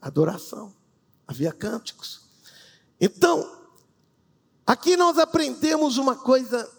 Adoração. 0.00 0.72
Havia 1.26 1.52
cânticos. 1.52 2.20
Então, 3.00 3.58
aqui 4.66 4.96
nós 4.96 5.18
aprendemos 5.18 5.96
uma 5.98 6.16
coisa 6.16 6.70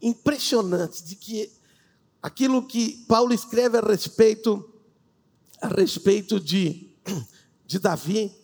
impressionantes 0.00 1.02
de 1.02 1.16
que 1.16 1.52
aquilo 2.22 2.66
que 2.66 3.04
Paulo 3.08 3.32
escreve 3.32 3.78
a 3.78 3.80
respeito 3.80 4.71
a 5.62 5.68
respeito 5.68 6.40
de, 6.40 6.90
de 7.64 7.78
Davi, 7.78 8.34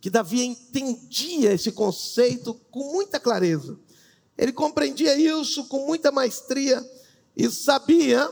que 0.00 0.08
Davi 0.08 0.42
entendia 0.42 1.52
esse 1.52 1.72
conceito 1.72 2.54
com 2.70 2.92
muita 2.92 3.18
clareza. 3.18 3.76
Ele 4.38 4.52
compreendia 4.52 5.18
isso 5.18 5.64
com 5.66 5.84
muita 5.84 6.12
maestria 6.12 6.80
e 7.36 7.50
sabia 7.50 8.30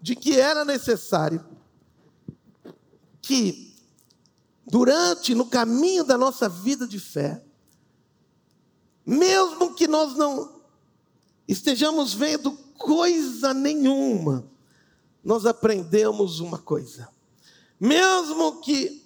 de 0.00 0.16
que 0.16 0.40
era 0.40 0.64
necessário 0.64 1.44
que 3.20 3.74
durante 4.66 5.34
no 5.34 5.46
caminho 5.46 6.02
da 6.02 6.16
nossa 6.16 6.48
vida 6.48 6.86
de 6.86 6.98
fé, 6.98 7.44
mesmo 9.04 9.74
que 9.74 9.86
nós 9.86 10.16
não 10.16 10.62
estejamos 11.46 12.14
vendo 12.14 12.52
coisa 12.76 13.52
nenhuma, 13.52 14.50
nós 15.22 15.44
aprendemos 15.44 16.40
uma 16.40 16.58
coisa. 16.58 17.08
Mesmo 17.78 18.60
que 18.60 19.04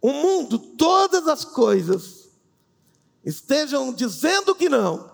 o 0.00 0.12
mundo, 0.12 0.58
todas 0.58 1.28
as 1.28 1.44
coisas, 1.44 2.28
estejam 3.24 3.92
dizendo 3.92 4.54
que 4.54 4.68
não, 4.68 5.10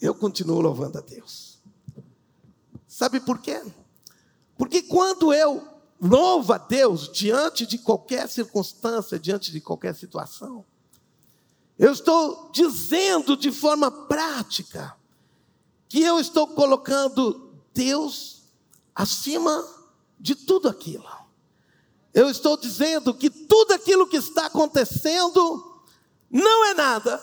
eu 0.00 0.14
continuo 0.14 0.60
louvando 0.60 0.98
a 0.98 1.00
Deus. 1.00 1.58
Sabe 2.86 3.20
por 3.20 3.38
quê? 3.38 3.62
Porque 4.56 4.82
quando 4.82 5.32
eu 5.32 5.66
louvo 6.00 6.52
a 6.52 6.58
Deus 6.58 7.10
diante 7.12 7.66
de 7.66 7.78
qualquer 7.78 8.28
circunstância, 8.28 9.18
diante 9.18 9.50
de 9.50 9.60
qualquer 9.60 9.94
situação, 9.94 10.64
eu 11.78 11.92
estou 11.92 12.50
dizendo 12.52 13.36
de 13.36 13.50
forma 13.50 13.90
prática 13.90 14.96
que 15.88 16.02
eu 16.02 16.18
estou 16.18 16.46
colocando 16.48 17.52
Deus 17.74 18.42
acima 18.94 19.81
de 20.22 20.36
tudo 20.36 20.68
aquilo. 20.68 21.04
Eu 22.14 22.30
estou 22.30 22.56
dizendo 22.56 23.12
que 23.12 23.28
tudo 23.28 23.72
aquilo 23.72 24.06
que 24.06 24.18
está 24.18 24.46
acontecendo 24.46 25.82
não 26.30 26.64
é 26.66 26.74
nada 26.74 27.20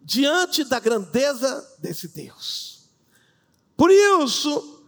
diante 0.00 0.62
da 0.62 0.78
grandeza 0.78 1.76
desse 1.80 2.08
Deus. 2.08 2.88
Por 3.76 3.90
isso, 3.90 4.84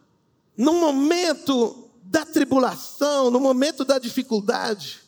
no 0.57 0.75
momento 0.75 1.91
da 2.05 2.25
tribulação, 2.25 3.31
no 3.31 3.41
momento 3.41 3.85
da 3.85 3.99
dificuldade, 3.99 5.01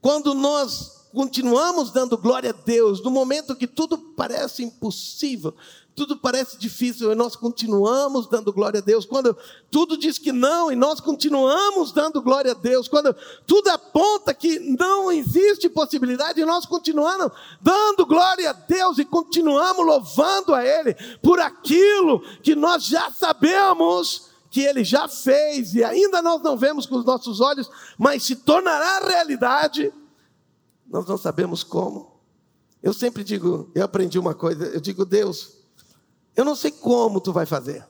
quando 0.00 0.34
nós 0.34 1.08
continuamos 1.12 1.92
dando 1.92 2.18
glória 2.18 2.50
a 2.50 2.64
Deus, 2.64 3.00
no 3.02 3.10
momento 3.10 3.54
que 3.54 3.68
tudo 3.68 3.96
parece 4.16 4.64
impossível, 4.64 5.54
tudo 5.94 6.16
parece 6.16 6.56
difícil 6.56 7.12
e 7.12 7.14
nós 7.14 7.36
continuamos 7.36 8.26
dando 8.26 8.52
glória 8.52 8.78
a 8.78 8.82
Deus. 8.82 9.04
Quando 9.04 9.36
tudo 9.70 9.98
diz 9.98 10.16
que 10.18 10.32
não 10.32 10.72
e 10.72 10.76
nós 10.76 11.00
continuamos 11.00 11.92
dando 11.92 12.22
glória 12.22 12.52
a 12.52 12.54
Deus. 12.54 12.88
Quando 12.88 13.14
tudo 13.46 13.68
aponta 13.68 14.32
que 14.32 14.58
não 14.58 15.12
existe 15.12 15.68
possibilidade 15.68 16.40
e 16.40 16.46
nós 16.46 16.64
continuamos 16.64 17.30
dando 17.60 18.06
glória 18.06 18.50
a 18.50 18.52
Deus 18.54 18.98
e 18.98 19.04
continuamos 19.04 19.84
louvando 19.84 20.54
a 20.54 20.64
Ele 20.64 20.94
por 21.22 21.38
aquilo 21.38 22.20
que 22.42 22.54
nós 22.54 22.84
já 22.84 23.10
sabemos 23.10 24.30
que 24.50 24.62
Ele 24.62 24.84
já 24.84 25.08
fez 25.08 25.74
e 25.74 25.84
ainda 25.84 26.22
nós 26.22 26.42
não 26.42 26.56
vemos 26.56 26.86
com 26.86 26.96
os 26.96 27.04
nossos 27.04 27.40
olhos, 27.40 27.70
mas 27.98 28.22
se 28.22 28.36
tornará 28.36 29.06
realidade. 29.06 29.92
Nós 30.88 31.06
não 31.06 31.18
sabemos 31.18 31.62
como. 31.62 32.12
Eu 32.82 32.92
sempre 32.92 33.22
digo, 33.22 33.70
eu 33.74 33.84
aprendi 33.84 34.18
uma 34.18 34.34
coisa, 34.34 34.64
eu 34.66 34.80
digo, 34.80 35.04
Deus, 35.04 35.61
eu 36.36 36.44
não 36.44 36.56
sei 36.56 36.70
como 36.70 37.20
tu 37.20 37.32
vai 37.32 37.46
fazer. 37.46 37.84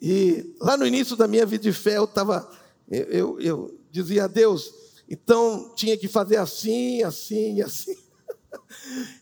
E 0.00 0.54
lá 0.60 0.76
no 0.76 0.86
início 0.86 1.16
da 1.16 1.26
minha 1.26 1.46
vida 1.46 1.62
de 1.62 1.72
fé, 1.72 1.96
eu 1.96 2.04
estava, 2.04 2.48
eu, 2.90 3.04
eu, 3.04 3.40
eu, 3.40 3.80
dizia 3.90 4.24
a 4.24 4.26
Deus, 4.26 4.72
então 5.08 5.72
tinha 5.74 5.96
que 5.96 6.08
fazer 6.08 6.36
assim, 6.36 7.02
assim, 7.02 7.60
assim. 7.62 7.96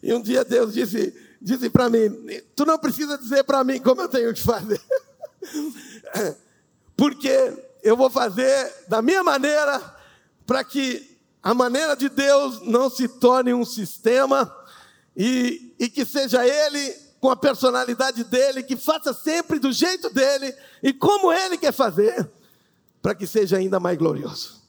E 0.02 0.12
um 0.12 0.20
dia 0.20 0.44
Deus 0.44 0.74
disse, 0.74 1.14
disse 1.40 1.70
para 1.70 1.88
mim, 1.88 2.10
tu 2.54 2.64
não 2.64 2.78
precisa 2.78 3.16
dizer 3.16 3.44
para 3.44 3.64
mim 3.64 3.80
como 3.80 4.02
eu 4.02 4.08
tenho 4.08 4.32
que 4.34 4.40
fazer. 4.40 4.80
Porque 6.96 7.30
eu 7.82 7.96
vou 7.96 8.10
fazer 8.10 8.72
da 8.88 9.00
minha 9.00 9.22
maneira, 9.22 9.80
para 10.46 10.62
que 10.62 11.18
a 11.42 11.54
maneira 11.54 11.96
de 11.96 12.08
Deus 12.08 12.62
não 12.62 12.90
se 12.90 13.08
torne 13.08 13.52
um 13.54 13.64
sistema 13.64 14.54
e, 15.16 15.74
e 15.78 15.88
que 15.88 16.04
seja 16.04 16.46
Ele 16.46 16.94
com 17.22 17.30
a 17.30 17.36
personalidade 17.36 18.24
dele, 18.24 18.64
que 18.64 18.76
faça 18.76 19.14
sempre 19.14 19.60
do 19.60 19.70
jeito 19.70 20.10
dele 20.10 20.52
e 20.82 20.92
como 20.92 21.32
ele 21.32 21.56
quer 21.56 21.72
fazer, 21.72 22.28
para 23.00 23.14
que 23.14 23.28
seja 23.28 23.58
ainda 23.58 23.78
mais 23.78 23.96
glorioso. 23.96 24.60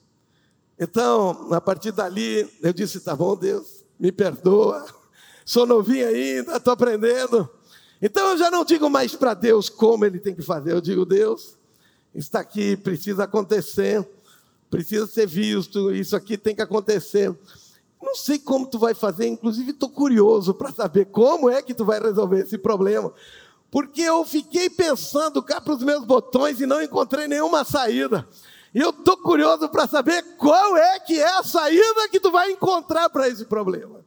Então, 0.80 1.52
a 1.52 1.60
partir 1.60 1.92
dali, 1.92 2.48
eu 2.62 2.72
disse: 2.72 3.00
tá 3.00 3.16
bom, 3.16 3.36
Deus, 3.36 3.84
me 4.00 4.12
perdoa, 4.12 4.86
sou 5.44 5.66
novinho 5.66 6.08
ainda, 6.08 6.58
estou 6.58 6.74
aprendendo. 6.74 7.50
Então, 8.00 8.30
eu 8.30 8.38
já 8.38 8.52
não 8.52 8.64
digo 8.64 8.88
mais 8.88 9.16
para 9.16 9.34
Deus 9.34 9.68
como 9.68 10.06
ele 10.06 10.20
tem 10.20 10.36
que 10.36 10.44
fazer, 10.44 10.74
eu 10.74 10.82
digo: 10.82 11.08
Deus, 11.08 11.58
está 12.14 12.42
aqui, 12.42 12.78
precisa 12.78 13.24
acontecer, 13.24 14.08
precisa 14.70 15.08
ser 15.08 15.26
visto, 15.26 15.92
isso 15.92 16.16
aqui 16.16 16.38
tem 16.38 16.54
que 16.54 16.62
acontecer. 16.62 17.36
Não 18.04 18.16
sei 18.16 18.38
como 18.38 18.68
tu 18.68 18.78
vai 18.78 18.94
fazer, 18.94 19.28
inclusive 19.28 19.72
estou 19.72 19.90
curioso 19.90 20.54
para 20.54 20.74
saber 20.74 21.06
como 21.06 21.50
é 21.50 21.62
que 21.62 21.74
tu 21.74 21.86
vai 21.86 22.02
resolver 22.02 22.42
esse 22.42 22.58
problema. 22.58 23.14
Porque 23.72 24.02
eu 24.02 24.26
fiquei 24.26 24.70
pensando 24.70 25.42
cá 25.42 25.62
para 25.62 25.74
os 25.74 25.82
meus 25.82 26.04
botões 26.04 26.60
e 26.60 26.66
não 26.66 26.82
encontrei 26.82 27.30
nenhuma 27.30 27.64
saída. 27.64 28.28
E 28.76 28.80
eu 28.80 28.90
estou 28.90 29.16
curioso 29.16 29.70
para 29.70 29.88
saber 29.88 30.22
qual 30.38 30.76
é 30.76 31.00
que 31.00 31.18
é 31.18 31.38
a 31.40 31.44
saída 31.44 32.10
que 32.10 32.20
tu 32.20 32.30
vai 32.30 32.52
encontrar 32.52 33.10
para 33.10 33.30
esse 33.30 33.46
problema. 33.46 34.04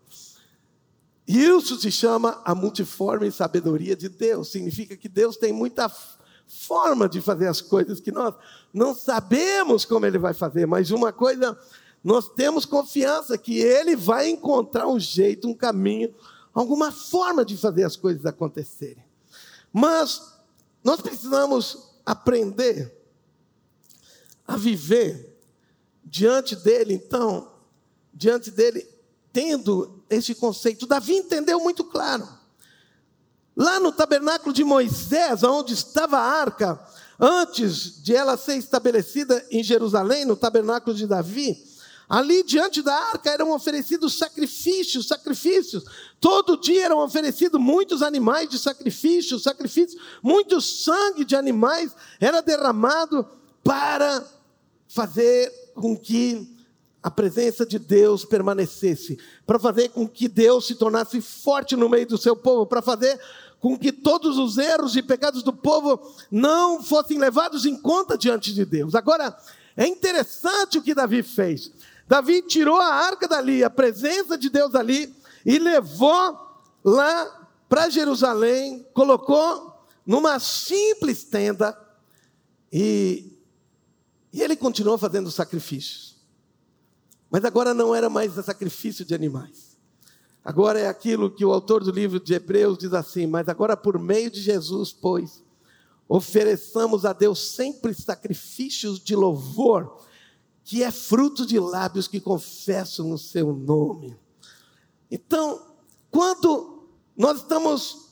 Isso 1.27 1.81
se 1.81 1.91
chama 1.91 2.41
a 2.45 2.55
multiforme 2.55 3.33
sabedoria 3.33 3.97
de 3.97 4.11
Deus. 4.11 4.53
Significa 4.53 4.95
que 4.95 5.09
Deus 5.09 5.37
tem 5.37 5.53
muita 5.53 5.91
forma 6.47 7.09
de 7.09 7.21
fazer 7.21 7.49
as 7.49 7.61
coisas 7.61 7.99
que 7.99 8.13
nós 8.13 8.35
não 8.73 8.95
sabemos 8.95 9.85
como 9.85 10.05
Ele 10.05 10.19
vai 10.19 10.35
fazer, 10.35 10.67
mas 10.67 10.91
uma 10.91 11.13
coisa 11.13 11.59
nós 12.07 12.29
temos 12.29 12.65
confiança 12.65 13.37
que 13.37 13.59
Ele 13.59 13.97
vai 13.97 14.29
encontrar 14.29 14.87
um 14.87 14.97
jeito, 14.97 15.49
um 15.49 15.55
caminho, 15.55 16.15
alguma 16.55 16.93
forma 16.93 17.45
de 17.45 17.57
fazer 17.57 17.83
as 17.83 17.97
coisas 17.97 18.25
acontecerem. 18.25 19.05
Mas 19.73 20.23
nós 20.85 21.01
precisamos 21.01 21.91
aprender 22.07 22.97
a 24.47 24.57
viver 24.57 25.37
diante 26.05 26.55
dele, 26.55 26.95
então, 26.95 27.51
diante 28.15 28.53
dele, 28.53 28.89
tendo 29.33 30.01
esse 30.09 30.33
conceito. 30.37 30.87
Davi 30.87 31.13
entendeu 31.13 31.59
muito 31.59 31.83
claro. 31.83 32.29
Lá 33.57 33.81
no 33.81 33.91
tabernáculo 33.91 34.53
de 34.53 34.63
Moisés, 34.63 35.43
onde 35.43 35.75
estava 35.75 36.19
a 36.19 36.41
arca, 36.41 36.81
antes 37.19 38.01
de 38.01 38.15
ela 38.15 38.37
ser 38.37 38.55
estabelecida 38.55 39.45
em 39.51 39.65
Jerusalém, 39.65 40.25
no 40.25 40.37
tabernáculo 40.37 40.95
de 40.95 41.05
Davi, 41.05 41.75
Ali 42.09 42.45
diante 42.45 42.83
da 42.83 42.95
arca 42.95 43.31
eram 43.31 43.51
oferecidos 43.51 44.17
sacrifícios, 44.17 45.09
sacrifícios. 45.09 45.85
Todo 46.21 46.57
dia 46.57 46.85
eram 46.85 46.99
oferecidos 46.99 47.61
muitos 47.61 48.01
animais 48.03 48.49
de 48.49 48.59
sacrifício, 48.59 49.39
sacrifícios, 49.39 50.01
muito 50.23 50.61
sangue 50.61 51.25
de 51.25 51.35
animais 51.35 51.93
era 52.21 52.41
derramado 52.41 53.27
para 53.65 54.25
fazer 54.89 55.53
com 55.75 55.97
que 55.97 56.57
a 57.03 57.11
presença 57.11 57.67
de 57.67 57.79
Deus 57.79 58.25
permanecesse, 58.25 59.19
para 59.45 59.59
fazer 59.59 59.91
com 59.91 60.09
que 60.09 60.29
Deus 60.29 60.67
se 60.67 60.75
tornasse 60.75 61.21
forte 61.21 61.77
no 61.77 61.89
meio 61.89 62.07
do 62.07 62.19
seu 62.19 62.35
povo, 62.35 62.67
para 62.67 62.83
fazer 62.83 63.21
com 63.61 63.79
que 63.79 63.93
todos 63.93 64.39
os 64.39 64.59
erros 64.59 64.97
e 64.97 65.03
pecados 65.03 65.43
do 65.43 65.53
povo 65.53 66.01
não 66.31 66.83
fossem 66.83 67.19
levados 67.19 67.65
em 67.65 67.77
conta 67.77 68.17
diante 68.17 68.53
de 68.53 68.65
Deus. 68.65 68.95
Agora, 68.95 69.37
é 69.77 69.87
interessante 69.87 70.79
o 70.79 70.83
que 70.83 70.95
Davi 70.95 71.23
fez. 71.23 71.71
Davi 72.07 72.43
tirou 72.43 72.81
a 72.81 72.95
arca 72.95 73.27
dali, 73.27 73.65
a 73.65 73.71
presença 73.71 74.39
de 74.39 74.49
Deus 74.49 74.75
ali, 74.75 75.15
e 75.45 75.59
levou 75.59 76.39
lá 76.85 77.49
para 77.69 77.89
Jerusalém, 77.89 78.87
colocou 78.95 79.75
numa 80.07 80.39
simples 80.39 81.25
tenda, 81.25 81.77
e, 82.73 83.37
e 84.33 84.41
ele 84.41 84.57
continuou 84.57 84.97
fazendo 84.97 85.31
sacrifícios. 85.31 86.17
Mas 87.31 87.45
agora 87.45 87.75
não 87.75 87.95
era 87.95 88.09
mais 88.09 88.33
sacrifício 88.35 89.05
de 89.05 89.15
animais. 89.15 89.77
Agora 90.45 90.79
é 90.79 90.87
aquilo 90.87 91.29
que 91.29 91.45
o 91.45 91.53
autor 91.53 91.83
do 91.83 91.91
livro 91.91 92.21
de 92.21 92.35
Hebreus 92.35 92.79
diz 92.79 92.93
assim: 92.93 93.27
Mas 93.27 93.49
agora 93.49 93.77
por 93.77 93.99
meio 93.99 94.31
de 94.31 94.41
Jesus, 94.41 94.93
pois, 94.93 95.43
ofereçamos 96.09 97.05
a 97.05 97.13
Deus 97.13 97.41
sempre 97.41 97.93
sacrifícios 97.93 99.01
de 99.01 99.17
louvor 99.17 100.07
que 100.67 100.83
é 100.83 100.91
fruto 100.91 101.47
de 101.47 101.61
lábios 101.61 102.09
que 102.09 102.21
confessam 102.21 103.13
o 103.13 103.17
seu 103.19 103.55
nome. 103.55 104.19
Então, 105.09 105.65
quando 106.11 106.89
nós 107.17 107.39
estamos 107.39 108.09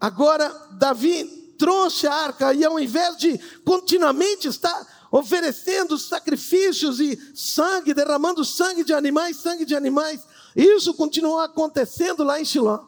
agora, 0.00 0.48
Davi 0.72 1.54
trouxe 1.56 2.08
a 2.08 2.12
arca 2.12 2.52
e 2.52 2.64
ao 2.64 2.80
invés 2.80 3.16
de 3.16 3.38
continuamente 3.64 4.48
estar 4.48 5.06
oferecendo 5.08 5.96
sacrifícios 5.96 6.98
e 6.98 7.16
sangue, 7.32 7.94
derramando 7.94 8.44
sangue 8.44 8.82
de 8.82 8.92
animais, 8.92 9.36
sangue 9.36 9.64
de 9.64 9.76
animais, 9.76 10.26
isso 10.56 10.92
continuou 10.94 11.38
acontecendo 11.38 12.24
lá 12.24 12.40
em 12.40 12.44
Shiló. 12.44 12.84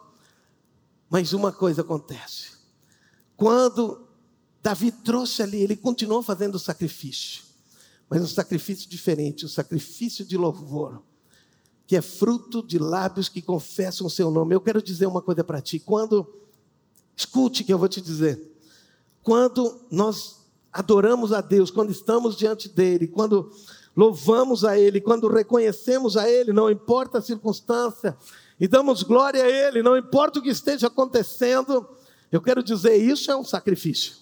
Mas 1.09 1.33
uma 1.33 1.53
coisa 1.53 1.83
acontece. 1.83 2.55
Quando 3.37 4.05
Davi 4.61 4.91
trouxe 4.91 5.45
ali, 5.45 5.63
ele 5.63 5.77
continuou 5.77 6.25
fazendo 6.25 6.59
sacrifício 6.59 7.50
mas 8.11 8.21
um 8.21 8.27
sacrifício 8.27 8.91
diferente, 8.91 9.47
um 9.47 9.49
sacrifício 9.49 10.25
de 10.25 10.37
louvor, 10.37 11.01
que 11.87 11.95
é 11.95 12.03
fruto 12.03 12.61
de 12.61 12.77
lábios 12.77 13.29
que 13.29 13.41
confessam 13.41 14.09
o 14.09 14.11
seu 14.11 14.33
nome. 14.33 14.53
Eu 14.53 14.61
quero 14.61 14.83
dizer 14.83 15.07
uma 15.07 15.23
coisa 15.23 15.45
para 15.45 15.61
ti, 15.61 15.79
quando 15.79 16.27
escute 17.17 17.63
que 17.63 17.73
eu 17.73 17.79
vou 17.79 17.89
te 17.89 18.01
dizer. 18.01 18.51
Quando 19.23 19.81
nós 19.91 20.41
adoramos 20.73 21.33
a 21.33 21.41
Deus, 21.41 21.71
quando 21.71 21.93
estamos 21.93 22.37
diante 22.37 22.69
dele, 22.69 23.07
quando 23.07 23.53
louvamos 23.97 24.65
a 24.65 24.77
Ele, 24.77 25.01
quando 25.01 25.29
reconhecemos 25.29 26.17
a 26.17 26.29
Ele, 26.29 26.53
não 26.53 26.69
importa 26.69 27.19
a 27.19 27.23
circunstância, 27.23 28.17
e 28.59 28.67
damos 28.67 29.05
glória 29.05 29.43
a 29.43 29.49
Ele, 29.49 29.83
não 29.83 29.97
importa 29.97 30.41
o 30.41 30.43
que 30.43 30.49
esteja 30.49 30.89
acontecendo, 30.89 31.87
eu 32.33 32.41
quero 32.41 32.63
dizer, 32.63 32.97
isso 32.97 33.31
é 33.31 33.37
um 33.37 33.45
sacrifício. 33.45 34.20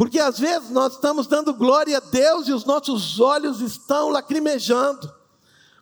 Porque 0.00 0.18
às 0.18 0.38
vezes 0.38 0.70
nós 0.70 0.94
estamos 0.94 1.26
dando 1.26 1.52
glória 1.52 1.98
a 1.98 2.00
Deus 2.00 2.48
e 2.48 2.54
os 2.54 2.64
nossos 2.64 3.20
olhos 3.20 3.60
estão 3.60 4.08
lacrimejando. 4.08 5.12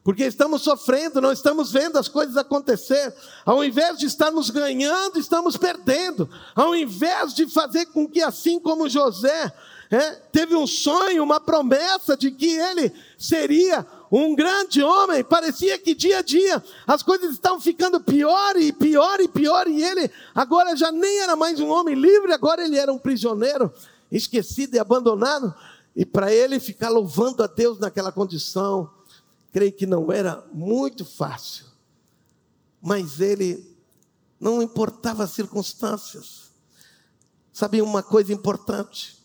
Porque 0.02 0.24
estamos 0.24 0.62
sofrendo, 0.62 1.20
não 1.20 1.30
estamos 1.30 1.70
vendo 1.70 1.96
as 1.96 2.08
coisas 2.08 2.36
acontecer. 2.36 3.14
Ao 3.46 3.62
invés 3.62 3.96
de 3.96 4.06
estarmos 4.06 4.50
ganhando, 4.50 5.20
estamos 5.20 5.56
perdendo. 5.56 6.28
Ao 6.56 6.74
invés 6.74 7.32
de 7.32 7.46
fazer 7.46 7.86
com 7.86 8.08
que, 8.08 8.20
assim 8.20 8.58
como 8.58 8.88
José, 8.88 9.54
é, 9.88 10.10
teve 10.32 10.56
um 10.56 10.66
sonho, 10.66 11.22
uma 11.22 11.38
promessa 11.38 12.16
de 12.16 12.32
que 12.32 12.58
ele 12.58 12.92
seria 13.16 13.86
um 14.10 14.34
grande 14.34 14.82
homem, 14.82 15.22
parecia 15.22 15.78
que 15.78 15.94
dia 15.94 16.18
a 16.18 16.22
dia 16.22 16.60
as 16.88 17.04
coisas 17.04 17.30
estavam 17.30 17.60
ficando 17.60 18.00
pior 18.00 18.56
e 18.56 18.72
pior 18.72 19.20
e 19.20 19.28
pior, 19.28 19.68
e 19.68 19.80
ele 19.80 20.10
agora 20.34 20.74
já 20.74 20.90
nem 20.90 21.20
era 21.20 21.36
mais 21.36 21.60
um 21.60 21.68
homem 21.68 21.94
livre, 21.94 22.32
agora 22.32 22.64
ele 22.64 22.78
era 22.78 22.92
um 22.92 22.98
prisioneiro 22.98 23.72
esquecido 24.10 24.74
e 24.74 24.78
abandonado, 24.78 25.54
e 25.94 26.04
para 26.06 26.32
ele 26.32 26.60
ficar 26.60 26.88
louvando 26.88 27.42
a 27.42 27.46
Deus 27.46 27.78
naquela 27.78 28.12
condição, 28.12 28.90
creio 29.52 29.72
que 29.72 29.86
não 29.86 30.12
era 30.12 30.44
muito 30.52 31.04
fácil, 31.04 31.66
mas 32.80 33.20
ele 33.20 33.76
não 34.38 34.62
importava 34.62 35.24
as 35.24 35.32
circunstâncias. 35.32 36.50
Sabe 37.52 37.82
uma 37.82 38.02
coisa 38.02 38.32
importante? 38.32 39.18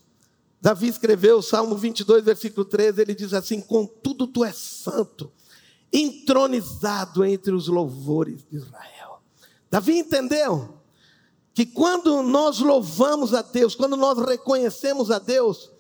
Davi 0.60 0.88
escreveu 0.88 1.38
o 1.38 1.44
Salmo 1.44 1.76
22, 1.76 2.24
versículo 2.24 2.66
13, 2.66 3.02
ele 3.02 3.14
diz 3.14 3.34
assim: 3.34 3.62
Contudo, 3.62 4.26
tu 4.26 4.44
és 4.44 4.56
santo, 4.56 5.32
entronizado 5.92 7.24
entre 7.24 7.54
os 7.54 7.68
louvores 7.68 8.44
de 8.50 8.58
Israel. 8.58 9.22
Davi 9.70 9.98
entendeu 9.98 10.83
que 11.54 11.66
quando 11.66 12.24
nós 12.24 12.60
louvamos 12.60 13.34
a 13.34 13.42
Deus, 13.42 13.76
quando 13.76 13.96
nós 13.96 14.18
reconhecemos 14.18 15.12
a 15.12 15.20
Deus, 15.20 15.72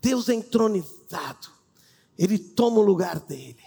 Deus 0.00 0.28
é 0.28 0.34
entronizado, 0.34 1.48
Ele 2.18 2.38
toma 2.38 2.78
o 2.78 2.82
lugar 2.82 3.20
dele, 3.20 3.62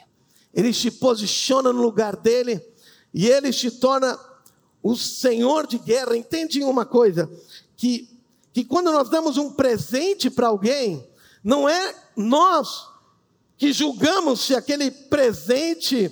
Ele 0.54 0.74
se 0.74 0.90
posiciona 0.90 1.72
no 1.72 1.82
lugar 1.82 2.16
dele 2.16 2.66
e 3.14 3.28
Ele 3.28 3.54
se 3.54 3.72
torna 3.72 4.18
o 4.82 4.96
Senhor 4.96 5.68
de 5.68 5.78
guerra. 5.78 6.18
Entende 6.18 6.64
uma 6.64 6.86
coisa? 6.86 7.32
Que, 7.78 8.10
que 8.52 8.64
quando 8.64 8.92
nós 8.92 9.10
damos 9.10 9.38
um 9.38 9.52
presente 9.52 10.30
para 10.30 10.48
alguém, 10.48 11.08
não 11.44 11.70
é 11.70 11.96
nós 12.16 12.88
que 13.56 13.72
julgamos 13.72 14.42
se 14.42 14.56
aquele 14.56 14.90
presente 14.90 16.12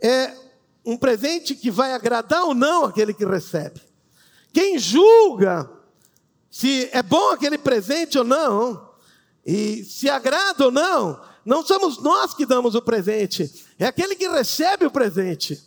é 0.00 0.47
um 0.88 0.96
presente 0.96 1.54
que 1.54 1.70
vai 1.70 1.92
agradar 1.92 2.44
ou 2.44 2.54
não 2.54 2.86
aquele 2.86 3.12
que 3.12 3.26
recebe. 3.26 3.78
Quem 4.54 4.78
julga 4.78 5.70
se 6.50 6.88
é 6.92 7.02
bom 7.02 7.32
aquele 7.32 7.58
presente 7.58 8.16
ou 8.16 8.24
não, 8.24 8.90
e 9.44 9.84
se 9.84 10.08
agrada 10.08 10.64
ou 10.64 10.70
não, 10.70 11.22
não 11.44 11.62
somos 11.62 12.02
nós 12.02 12.32
que 12.32 12.46
damos 12.46 12.74
o 12.74 12.80
presente, 12.80 13.66
é 13.78 13.84
aquele 13.84 14.16
que 14.16 14.26
recebe 14.26 14.86
o 14.86 14.90
presente. 14.90 15.62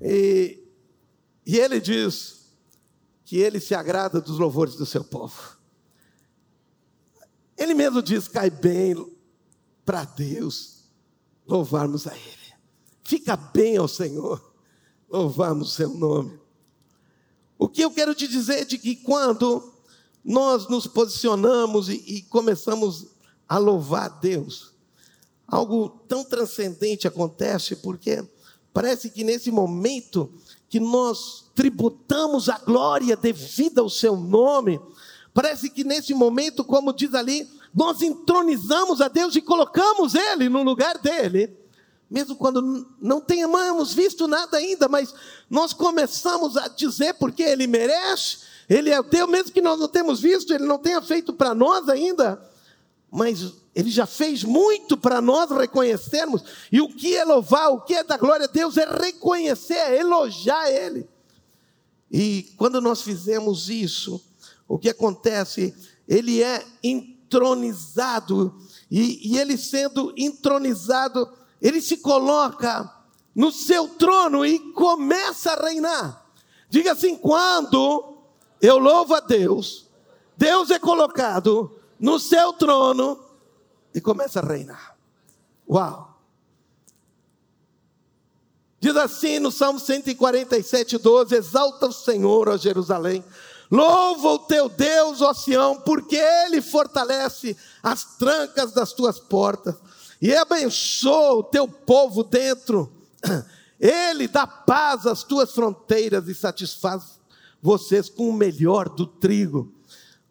E, 0.00 0.66
e 1.44 1.58
ele 1.58 1.78
diz 1.78 2.54
que 3.22 3.36
ele 3.36 3.60
se 3.60 3.74
agrada 3.74 4.18
dos 4.18 4.38
louvores 4.38 4.76
do 4.76 4.86
seu 4.86 5.04
povo. 5.04 5.58
Ele 7.54 7.74
mesmo 7.74 8.02
diz: 8.02 8.28
cai 8.28 8.48
bem 8.48 8.96
para 9.84 10.04
Deus 10.04 10.88
louvarmos 11.46 12.06
a 12.06 12.16
Ele. 12.16 12.54
Fica 13.04 13.36
bem 13.36 13.76
ao 13.76 13.86
Senhor 13.86 14.53
louvamos 15.14 15.74
seu 15.74 15.90
nome. 15.90 16.40
O 17.56 17.68
que 17.68 17.82
eu 17.82 17.90
quero 17.92 18.16
te 18.16 18.26
dizer 18.26 18.62
é 18.62 18.64
de 18.64 18.76
que 18.76 18.96
quando 18.96 19.72
nós 20.24 20.68
nos 20.68 20.88
posicionamos 20.88 21.88
e, 21.88 22.02
e 22.04 22.22
começamos 22.22 23.06
a 23.48 23.56
louvar 23.56 24.06
a 24.06 24.08
Deus, 24.08 24.72
algo 25.46 25.88
tão 26.08 26.24
transcendente 26.24 27.06
acontece, 27.06 27.76
porque 27.76 28.24
parece 28.72 29.08
que 29.08 29.22
nesse 29.22 29.52
momento 29.52 30.32
que 30.68 30.80
nós 30.80 31.44
tributamos 31.54 32.48
a 32.48 32.58
glória 32.58 33.16
devida 33.16 33.82
ao 33.82 33.88
seu 33.88 34.16
nome, 34.16 34.80
parece 35.32 35.70
que 35.70 35.84
nesse 35.84 36.12
momento, 36.12 36.64
como 36.64 36.92
diz 36.92 37.14
ali, 37.14 37.48
nós 37.72 38.02
entronizamos 38.02 39.00
a 39.00 39.06
Deus 39.06 39.36
e 39.36 39.40
colocamos 39.40 40.16
Ele 40.16 40.48
no 40.48 40.64
lugar 40.64 40.98
dele 40.98 41.63
mesmo 42.10 42.36
quando 42.36 42.86
não 43.00 43.20
tenhamos 43.20 43.92
visto 43.92 44.28
nada 44.28 44.56
ainda, 44.56 44.88
mas 44.88 45.14
nós 45.48 45.72
começamos 45.72 46.56
a 46.56 46.68
dizer 46.68 47.14
porque 47.14 47.42
Ele 47.42 47.66
merece, 47.66 48.38
Ele 48.68 48.90
é 48.90 49.02
Deus, 49.02 49.28
mesmo 49.28 49.52
que 49.52 49.60
nós 49.60 49.78
não 49.78 49.88
temos 49.88 50.20
visto, 50.20 50.52
Ele 50.52 50.64
não 50.64 50.78
tenha 50.78 51.00
feito 51.02 51.32
para 51.32 51.54
nós 51.54 51.88
ainda, 51.88 52.40
mas 53.10 53.52
Ele 53.74 53.90
já 53.90 54.06
fez 54.06 54.44
muito 54.44 54.96
para 54.96 55.20
nós 55.20 55.50
reconhecermos, 55.50 56.42
e 56.70 56.80
o 56.80 56.88
que 56.88 57.16
é 57.16 57.24
louvar, 57.24 57.70
o 57.70 57.80
que 57.80 57.94
é 57.94 58.04
dar 58.04 58.18
glória 58.18 58.46
a 58.46 58.50
Deus, 58.50 58.76
é 58.76 58.86
reconhecer, 58.86 59.74
é 59.74 59.98
elogiar 59.98 60.70
Ele. 60.70 61.08
E 62.10 62.52
quando 62.56 62.80
nós 62.80 63.02
fizemos 63.02 63.68
isso, 63.68 64.22
o 64.68 64.78
que 64.78 64.88
acontece? 64.88 65.74
Ele 66.06 66.42
é 66.42 66.64
entronizado, 66.82 68.54
e, 68.90 69.32
e 69.32 69.38
ele 69.38 69.56
sendo 69.56 70.14
entronizado, 70.16 71.28
ele 71.60 71.80
se 71.80 71.98
coloca 71.98 72.92
no 73.34 73.50
seu 73.50 73.88
trono 73.88 74.44
e 74.44 74.58
começa 74.72 75.52
a 75.52 75.66
reinar. 75.66 76.24
Diga 76.68 76.92
assim: 76.92 77.16
quando 77.16 78.18
eu 78.60 78.78
louvo 78.78 79.14
a 79.14 79.20
Deus, 79.20 79.88
Deus 80.36 80.70
é 80.70 80.78
colocado 80.78 81.80
no 81.98 82.18
seu 82.18 82.52
trono 82.52 83.18
e 83.94 84.00
começa 84.00 84.40
a 84.40 84.42
reinar. 84.46 84.96
Uau! 85.68 86.14
Diz 88.80 88.96
assim 88.96 89.38
no 89.38 89.50
Salmo 89.50 89.80
147, 89.80 90.98
12: 90.98 91.34
Exalta 91.34 91.86
o 91.86 91.92
Senhor, 91.92 92.48
ó 92.48 92.56
Jerusalém. 92.56 93.24
Louva 93.70 94.28
o 94.28 94.38
teu 94.40 94.68
Deus, 94.68 95.22
ó 95.22 95.32
Sião, 95.32 95.80
porque 95.80 96.16
Ele 96.16 96.60
fortalece 96.60 97.56
as 97.82 98.16
trancas 98.16 98.72
das 98.72 98.92
tuas 98.92 99.18
portas 99.18 99.74
e 100.24 100.34
abençoa 100.34 101.34
o 101.34 101.42
teu 101.42 101.68
povo 101.68 102.24
dentro. 102.24 102.90
Ele 103.78 104.26
dá 104.26 104.46
paz 104.46 105.06
às 105.06 105.22
tuas 105.22 105.52
fronteiras 105.52 106.28
e 106.28 106.34
satisfaz 106.34 107.20
vocês 107.60 108.08
com 108.08 108.30
o 108.30 108.32
melhor 108.32 108.88
do 108.88 109.06
trigo. 109.06 109.70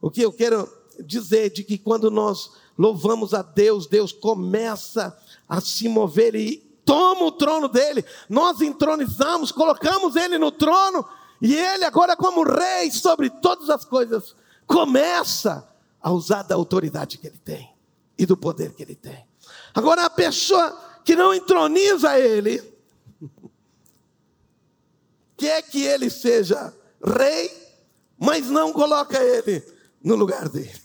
O 0.01 0.09
que 0.09 0.21
eu 0.21 0.33
quero 0.33 0.67
dizer 0.99 1.45
é 1.45 1.49
de 1.49 1.63
que 1.63 1.77
quando 1.77 2.09
nós 2.09 2.53
louvamos 2.75 3.35
a 3.35 3.43
Deus, 3.43 3.85
Deus 3.85 4.11
começa 4.11 5.15
a 5.47 5.61
se 5.61 5.87
mover 5.87 6.33
e 6.33 6.57
toma 6.83 7.25
o 7.25 7.31
trono 7.31 7.67
dele. 7.67 8.03
Nós 8.27 8.61
entronizamos, 8.61 9.51
colocamos 9.51 10.15
ele 10.15 10.39
no 10.39 10.51
trono 10.51 11.05
e 11.39 11.53
ele 11.53 11.85
agora 11.85 12.17
como 12.17 12.41
rei 12.41 12.89
sobre 12.89 13.29
todas 13.29 13.69
as 13.69 13.85
coisas 13.85 14.35
começa 14.65 15.69
a 16.01 16.11
usar 16.11 16.41
da 16.41 16.55
autoridade 16.55 17.19
que 17.19 17.27
ele 17.27 17.37
tem 17.37 17.69
e 18.17 18.25
do 18.25 18.35
poder 18.35 18.73
que 18.73 18.81
ele 18.81 18.95
tem. 18.95 19.31
Agora, 19.73 20.05
a 20.05 20.09
pessoa 20.09 20.71
que 21.03 21.15
não 21.15 21.33
entroniza 21.33 22.17
ele, 22.19 22.61
quer 25.35 25.61
que 25.63 25.83
ele 25.83 26.09
seja 26.09 26.73
rei, 27.03 27.51
mas 28.17 28.47
não 28.47 28.71
coloca 28.71 29.21
ele 29.21 29.63
no 30.01 30.15
lugar 30.15 30.47
dele. 30.47 30.81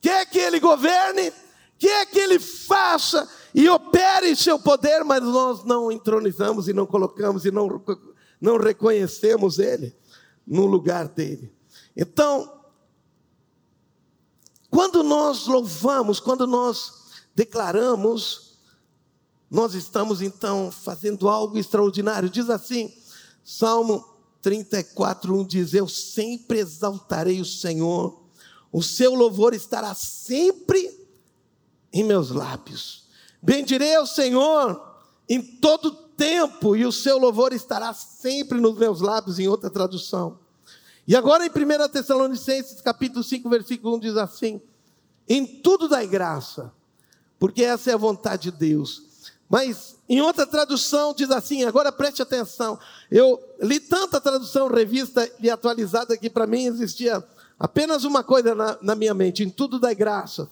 Quer 0.00 0.26
que 0.26 0.38
ele 0.38 0.60
governe, 0.60 1.32
quer 1.78 2.06
que 2.06 2.18
ele 2.18 2.38
faça 2.38 3.28
e 3.54 3.68
opere 3.68 4.34
seu 4.34 4.58
poder, 4.58 5.04
mas 5.04 5.22
nós 5.22 5.64
não 5.64 5.90
entronizamos 5.90 6.68
e 6.68 6.72
não 6.72 6.86
colocamos 6.86 7.44
e 7.44 7.50
não, 7.50 7.82
não 8.40 8.56
reconhecemos 8.56 9.58
ele 9.58 9.94
no 10.46 10.66
lugar 10.66 11.08
dele. 11.08 11.54
Então, 11.96 12.62
quando 14.70 15.02
nós 15.02 15.46
louvamos, 15.46 16.18
quando 16.18 16.46
nós 16.46 17.03
declaramos, 17.34 18.58
nós 19.50 19.74
estamos 19.74 20.22
então 20.22 20.70
fazendo 20.70 21.28
algo 21.28 21.58
extraordinário. 21.58 22.30
Diz 22.30 22.48
assim, 22.50 22.92
Salmo 23.44 24.04
34, 24.42 25.34
1 25.34 25.44
diz: 25.44 25.74
Eu 25.74 25.88
sempre 25.88 26.58
exaltarei 26.58 27.40
o 27.40 27.44
Senhor, 27.44 28.22
o 28.72 28.82
seu 28.82 29.14
louvor 29.14 29.54
estará 29.54 29.94
sempre 29.94 31.00
em 31.92 32.04
meus 32.04 32.30
lábios. 32.30 33.04
Bendirei 33.40 33.94
ao 33.94 34.06
Senhor 34.06 34.94
em 35.28 35.40
todo 35.40 35.92
tempo, 36.16 36.76
e 36.76 36.84
o 36.84 36.92
seu 36.92 37.18
louvor 37.18 37.52
estará 37.52 37.92
sempre 37.94 38.60
nos 38.60 38.76
meus 38.76 39.00
lábios, 39.00 39.38
em 39.38 39.48
outra 39.48 39.70
tradução. 39.70 40.38
E 41.06 41.14
agora 41.14 41.44
em 41.44 41.50
1 41.50 41.88
Tessalonicenses, 41.88 42.80
capítulo 42.80 43.22
5, 43.22 43.48
versículo 43.48 43.96
1 43.96 44.00
diz 44.00 44.16
assim: 44.16 44.60
Em 45.28 45.46
tudo 45.46 45.88
dai 45.88 46.06
graça, 46.06 46.72
porque 47.44 47.62
essa 47.62 47.90
é 47.90 47.92
a 47.92 47.98
vontade 47.98 48.50
de 48.50 48.56
Deus. 48.56 49.02
Mas 49.50 49.96
em 50.08 50.18
outra 50.22 50.46
tradução 50.46 51.12
diz 51.12 51.30
assim, 51.30 51.62
agora 51.64 51.92
preste 51.92 52.22
atenção. 52.22 52.78
Eu 53.10 53.38
li 53.60 53.78
tanta 53.78 54.18
tradução 54.18 54.66
revista 54.66 55.30
e 55.38 55.50
atualizada 55.50 56.16
que 56.16 56.30
para 56.30 56.46
mim 56.46 56.64
existia 56.64 57.22
apenas 57.58 58.04
uma 58.04 58.24
coisa 58.24 58.54
na, 58.54 58.78
na 58.80 58.94
minha 58.94 59.12
mente: 59.12 59.44
em 59.44 59.50
tudo 59.50 59.78
dai 59.78 59.94
graça. 59.94 60.48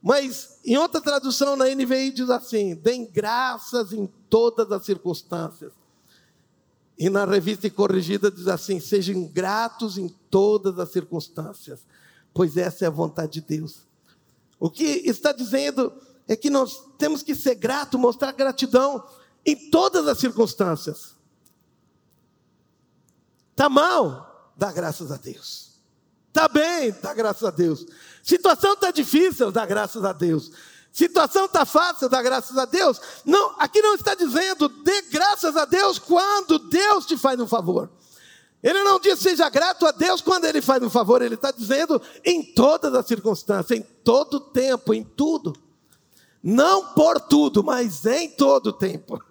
Mas 0.00 0.60
em 0.64 0.78
outra 0.78 1.00
tradução 1.00 1.56
na 1.56 1.64
NVI 1.64 2.12
diz 2.12 2.30
assim: 2.30 2.76
deem 2.76 3.06
graças 3.06 3.92
em 3.92 4.08
todas 4.28 4.70
as 4.70 4.84
circunstâncias. 4.84 5.72
E 6.96 7.10
na 7.10 7.24
revista 7.24 7.68
corrigida 7.70 8.30
diz 8.30 8.46
assim: 8.46 8.78
sejam 8.78 9.24
gratos 9.24 9.98
em 9.98 10.08
todas 10.30 10.78
as 10.78 10.92
circunstâncias, 10.92 11.80
pois 12.32 12.56
essa 12.56 12.84
é 12.84 12.86
a 12.86 12.92
vontade 12.92 13.32
de 13.32 13.40
Deus. 13.40 13.80
O 14.60 14.70
que 14.70 14.84
está 14.84 15.32
dizendo 15.32 15.92
é 16.30 16.36
que 16.36 16.48
nós 16.48 16.80
temos 16.96 17.24
que 17.24 17.34
ser 17.34 17.56
grato, 17.56 17.98
mostrar 17.98 18.30
gratidão 18.30 19.04
em 19.44 19.68
todas 19.68 20.06
as 20.06 20.16
circunstâncias. 20.16 21.16
Está 23.50 23.68
mal, 23.68 24.52
dá 24.56 24.70
graças 24.70 25.10
a 25.10 25.16
Deus. 25.16 25.72
Está 26.28 26.46
bem, 26.46 26.94
dá 27.02 27.12
graças 27.12 27.42
a 27.42 27.50
Deus. 27.50 27.84
Situação 28.22 28.74
está 28.74 28.92
difícil, 28.92 29.50
dá 29.50 29.66
graças 29.66 30.04
a 30.04 30.12
Deus. 30.12 30.52
Situação 30.92 31.46
está 31.46 31.64
fácil, 31.64 32.08
dá 32.08 32.22
graças 32.22 32.56
a 32.56 32.64
Deus. 32.64 33.00
Não, 33.24 33.56
aqui 33.58 33.82
não 33.82 33.96
está 33.96 34.14
dizendo 34.14 34.68
dê 34.68 35.02
graças 35.10 35.56
a 35.56 35.64
Deus 35.64 35.98
quando 35.98 36.60
Deus 36.60 37.06
te 37.06 37.16
faz 37.16 37.40
um 37.40 37.48
favor. 37.48 37.90
Ele 38.62 38.84
não 38.84 39.00
diz 39.00 39.18
seja 39.18 39.48
grato 39.48 39.84
a 39.84 39.90
Deus 39.90 40.20
quando 40.20 40.44
Ele 40.44 40.62
faz 40.62 40.80
um 40.80 40.90
favor, 40.90 41.22
Ele 41.22 41.34
está 41.34 41.50
dizendo 41.50 42.00
em 42.24 42.54
todas 42.54 42.94
as 42.94 43.04
circunstâncias, 43.04 43.76
em 43.76 43.82
todo 44.04 44.38
tempo, 44.38 44.94
em 44.94 45.02
tudo. 45.02 45.69
Não 46.42 46.94
por 46.94 47.20
tudo, 47.20 47.62
mas 47.62 48.06
em 48.06 48.30
todo 48.30 48.72
tempo. 48.72 49.22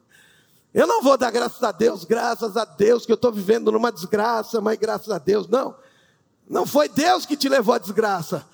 Eu 0.73 0.85
não 0.85 1.01
vou 1.01 1.17
dar 1.17 1.31
graças 1.31 1.63
a 1.63 1.71
Deus, 1.71 2.03
graças 2.03 2.55
a 2.55 2.63
Deus 2.63 3.05
que 3.05 3.11
eu 3.11 3.15
estou 3.15 3.31
vivendo 3.31 3.71
numa 3.71 3.91
desgraça, 3.91 4.61
mas 4.61 4.77
graças 4.77 5.09
a 5.09 5.17
Deus, 5.17 5.47
não. 5.47 5.75
Não 6.47 6.65
foi 6.65 6.87
Deus 6.87 7.25
que 7.25 7.35
te 7.35 7.49
levou 7.49 7.73
à 7.73 7.79
desgraça. 7.79 8.45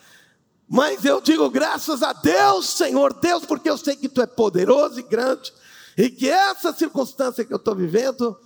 Mas 0.67 1.03
eu 1.05 1.21
digo 1.21 1.49
graças 1.49 2.01
a 2.01 2.13
Deus, 2.13 2.69
Senhor 2.69 3.13
Deus, 3.13 3.45
porque 3.45 3.69
eu 3.69 3.77
sei 3.77 3.95
que 3.95 4.09
Tu 4.09 4.21
é 4.21 4.25
poderoso 4.25 4.99
e 4.99 5.03
grande, 5.03 5.53
e 5.97 6.09
que 6.09 6.29
essa 6.29 6.73
circunstância 6.73 7.45
que 7.45 7.53
eu 7.53 7.57
estou 7.57 7.75
vivendo, 7.75 8.37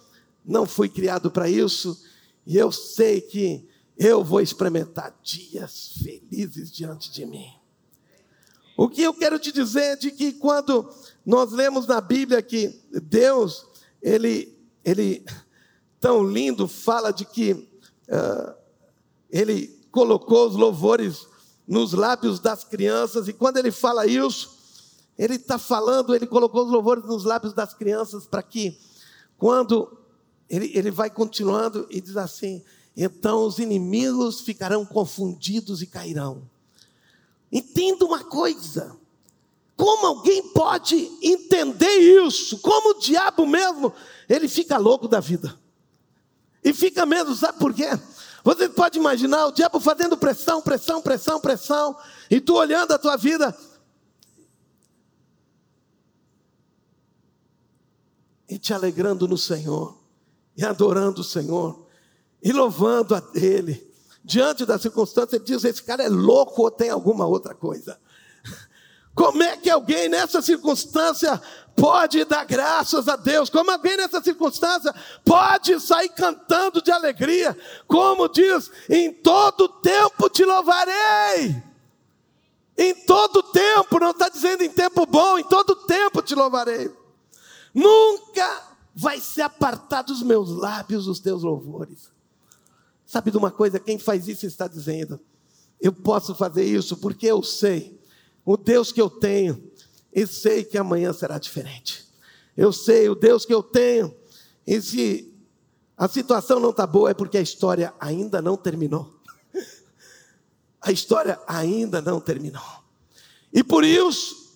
não 0.43 0.65
fui 0.65 0.89
criado 0.89 1.31
para 1.31 1.47
isso, 1.47 2.01
e 2.45 2.57
eu 2.57 2.71
sei 2.71 3.21
que 3.21 3.67
eu 3.97 4.23
vou 4.23 4.41
experimentar 4.41 5.13
dias 5.21 5.93
felizes 6.01 6.71
diante 6.71 7.11
de 7.11 7.25
mim. 7.25 7.58
O 8.79 8.87
que 8.87 9.01
eu 9.01 9.13
quero 9.13 9.37
te 9.37 9.51
dizer 9.51 9.81
é 9.81 9.95
de 9.97 10.09
que 10.09 10.31
quando 10.31 10.89
nós 11.25 11.51
lemos 11.51 11.85
na 11.85 11.99
Bíblia 11.99 12.41
que 12.41 12.79
Deus, 12.89 13.67
Ele, 14.01 14.57
Ele 14.85 15.25
tão 15.99 16.23
lindo, 16.23 16.65
fala 16.65 17.11
de 17.11 17.25
que 17.25 17.51
uh, 17.51 18.55
Ele 19.29 19.67
colocou 19.91 20.47
os 20.47 20.55
louvores 20.55 21.27
nos 21.67 21.91
lábios 21.91 22.39
das 22.39 22.63
crianças, 22.63 23.27
e 23.27 23.33
quando 23.33 23.57
ele 23.57 23.69
fala 23.69 24.07
isso, 24.07 24.57
ele 25.17 25.35
está 25.35 25.57
falando, 25.57 26.15
ele 26.15 26.25
colocou 26.25 26.63
os 26.63 26.71
louvores 26.71 27.03
nos 27.03 27.25
lábios 27.25 27.53
das 27.53 27.73
crianças 27.73 28.25
para 28.25 28.41
que, 28.41 28.79
quando 29.37 29.91
ele, 30.49 30.71
ele 30.73 30.89
vai 30.89 31.09
continuando 31.09 31.85
e 31.89 31.99
diz 31.99 32.15
assim: 32.15 32.63
então 32.95 33.43
os 33.43 33.59
inimigos 33.59 34.39
ficarão 34.39 34.85
confundidos 34.85 35.81
e 35.81 35.85
cairão. 35.85 36.47
Entenda 37.51 38.05
uma 38.05 38.23
coisa, 38.23 38.95
como 39.75 40.05
alguém 40.05 40.43
pode 40.49 41.09
entender 41.21 42.25
isso? 42.25 42.59
Como 42.59 42.91
o 42.91 42.99
diabo 42.99 43.47
mesmo, 43.47 43.93
ele 44.27 44.47
fica 44.47 44.77
louco 44.77 45.07
da 45.07 45.19
vida. 45.19 45.57
E 46.63 46.73
fica 46.73 47.05
mesmo, 47.05 47.35
sabe 47.35 47.57
por 47.57 47.73
quê? 47.73 47.87
Você 48.43 48.69
pode 48.69 48.99
imaginar 48.99 49.47
o 49.47 49.51
diabo 49.51 49.79
fazendo 49.79 50.17
pressão, 50.17 50.61
pressão, 50.61 51.01
pressão, 51.01 51.39
pressão, 51.39 51.97
e 52.29 52.39
tu 52.39 52.55
olhando 52.55 52.91
a 52.91 52.99
tua 52.99 53.15
vida. 53.15 53.57
E 58.47 58.57
te 58.57 58.73
alegrando 58.73 59.27
no 59.27 59.37
Senhor, 59.37 59.97
e 60.57 60.65
adorando 60.65 61.21
o 61.21 61.23
Senhor, 61.23 61.85
e 62.43 62.51
louvando 62.51 63.15
a 63.15 63.23
Ele. 63.33 63.88
Diante 64.23 64.65
da 64.65 64.77
circunstância, 64.77 65.37
ele 65.37 65.45
diz: 65.45 65.63
esse 65.63 65.81
cara 65.81 66.03
é 66.03 66.09
louco 66.09 66.61
ou 66.61 66.71
tem 66.71 66.89
alguma 66.89 67.25
outra 67.25 67.53
coisa. 67.53 67.99
Como 69.15 69.41
é 69.41 69.57
que 69.57 69.69
alguém 69.69 70.07
nessa 70.07 70.41
circunstância 70.41 71.41
pode 71.75 72.23
dar 72.25 72.45
graças 72.45 73.07
a 73.07 73.15
Deus? 73.15 73.49
Como 73.49 73.71
alguém 73.71 73.97
nessa 73.97 74.21
circunstância 74.21 74.93
pode 75.25 75.79
sair 75.79 76.09
cantando 76.09 76.81
de 76.81 76.91
alegria? 76.91 77.57
Como 77.87 78.27
diz, 78.27 78.69
em 78.89 79.11
todo 79.11 79.67
tempo 79.67 80.29
te 80.29 80.43
louvarei. 80.45 81.63
Em 82.77 82.95
todo 83.05 83.43
tempo, 83.43 83.99
não 83.99 84.11
está 84.11 84.29
dizendo 84.29 84.63
em 84.63 84.69
tempo 84.69 85.05
bom, 85.05 85.37
em 85.37 85.43
todo 85.43 85.75
tempo 85.75 86.21
te 86.21 86.33
louvarei. 86.33 86.89
Nunca 87.73 88.63
vai 88.95 89.19
se 89.19 89.41
apartar 89.41 90.01
dos 90.01 90.23
meus 90.23 90.49
lábios 90.49 91.07
os 91.07 91.19
teus 91.19 91.43
louvores. 91.43 92.08
Sabe 93.09 93.31
de 93.31 93.37
uma 93.37 93.49
coisa? 93.49 93.79
Quem 93.79 93.97
faz 93.97 94.27
isso 94.27 94.45
está 94.45 94.67
dizendo: 94.67 95.19
eu 95.81 95.91
posso 95.91 96.35
fazer 96.35 96.63
isso 96.63 96.95
porque 96.97 97.25
eu 97.25 97.41
sei 97.41 97.99
o 98.45 98.55
Deus 98.55 98.91
que 98.91 99.01
eu 99.01 99.09
tenho 99.09 99.71
e 100.13 100.27
sei 100.27 100.63
que 100.63 100.77
amanhã 100.77 101.11
será 101.11 101.39
diferente. 101.39 102.07
Eu 102.55 102.71
sei 102.71 103.09
o 103.09 103.15
Deus 103.15 103.47
que 103.47 103.53
eu 103.53 103.63
tenho, 103.63 104.15
e 104.65 104.79
se 104.79 105.33
a 105.97 106.07
situação 106.07 106.59
não 106.59 106.69
está 106.69 106.85
boa, 106.85 107.09
é 107.09 107.15
porque 107.15 107.39
a 107.39 107.41
história 107.41 107.91
ainda 107.99 108.43
não 108.43 108.55
terminou. 108.55 109.19
A 110.79 110.91
história 110.91 111.39
ainda 111.47 112.01
não 112.01 112.21
terminou. 112.21 112.61
E 113.51 113.63
por 113.63 113.83
isso, 113.83 114.55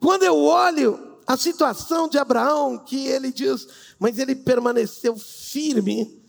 quando 0.00 0.22
eu 0.22 0.38
olho 0.38 1.18
a 1.26 1.36
situação 1.36 2.08
de 2.08 2.16
Abraão, 2.16 2.78
que 2.78 3.06
ele 3.06 3.30
diz, 3.32 3.68
mas 3.98 4.18
ele 4.18 4.34
permaneceu 4.34 5.16
firme, 5.16 6.22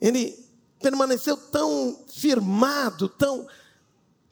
ele 0.00 0.49
permaneceu 0.80 1.36
tão 1.36 2.04
firmado, 2.08 3.08
tão. 3.08 3.46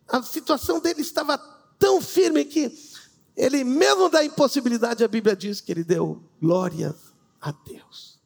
A 0.08 0.22
situação 0.22 0.80
dele 0.80 1.02
estava 1.02 1.38
tão 1.78 2.00
firme 2.00 2.44
que 2.44 2.76
ele, 3.36 3.62
mesmo 3.62 4.08
da 4.08 4.24
impossibilidade, 4.24 5.04
a 5.04 5.08
Bíblia 5.08 5.36
diz 5.36 5.60
que 5.60 5.70
ele 5.70 5.84
deu 5.84 6.22
glórias 6.40 6.96
a 7.40 7.52
Deus. 7.52 8.17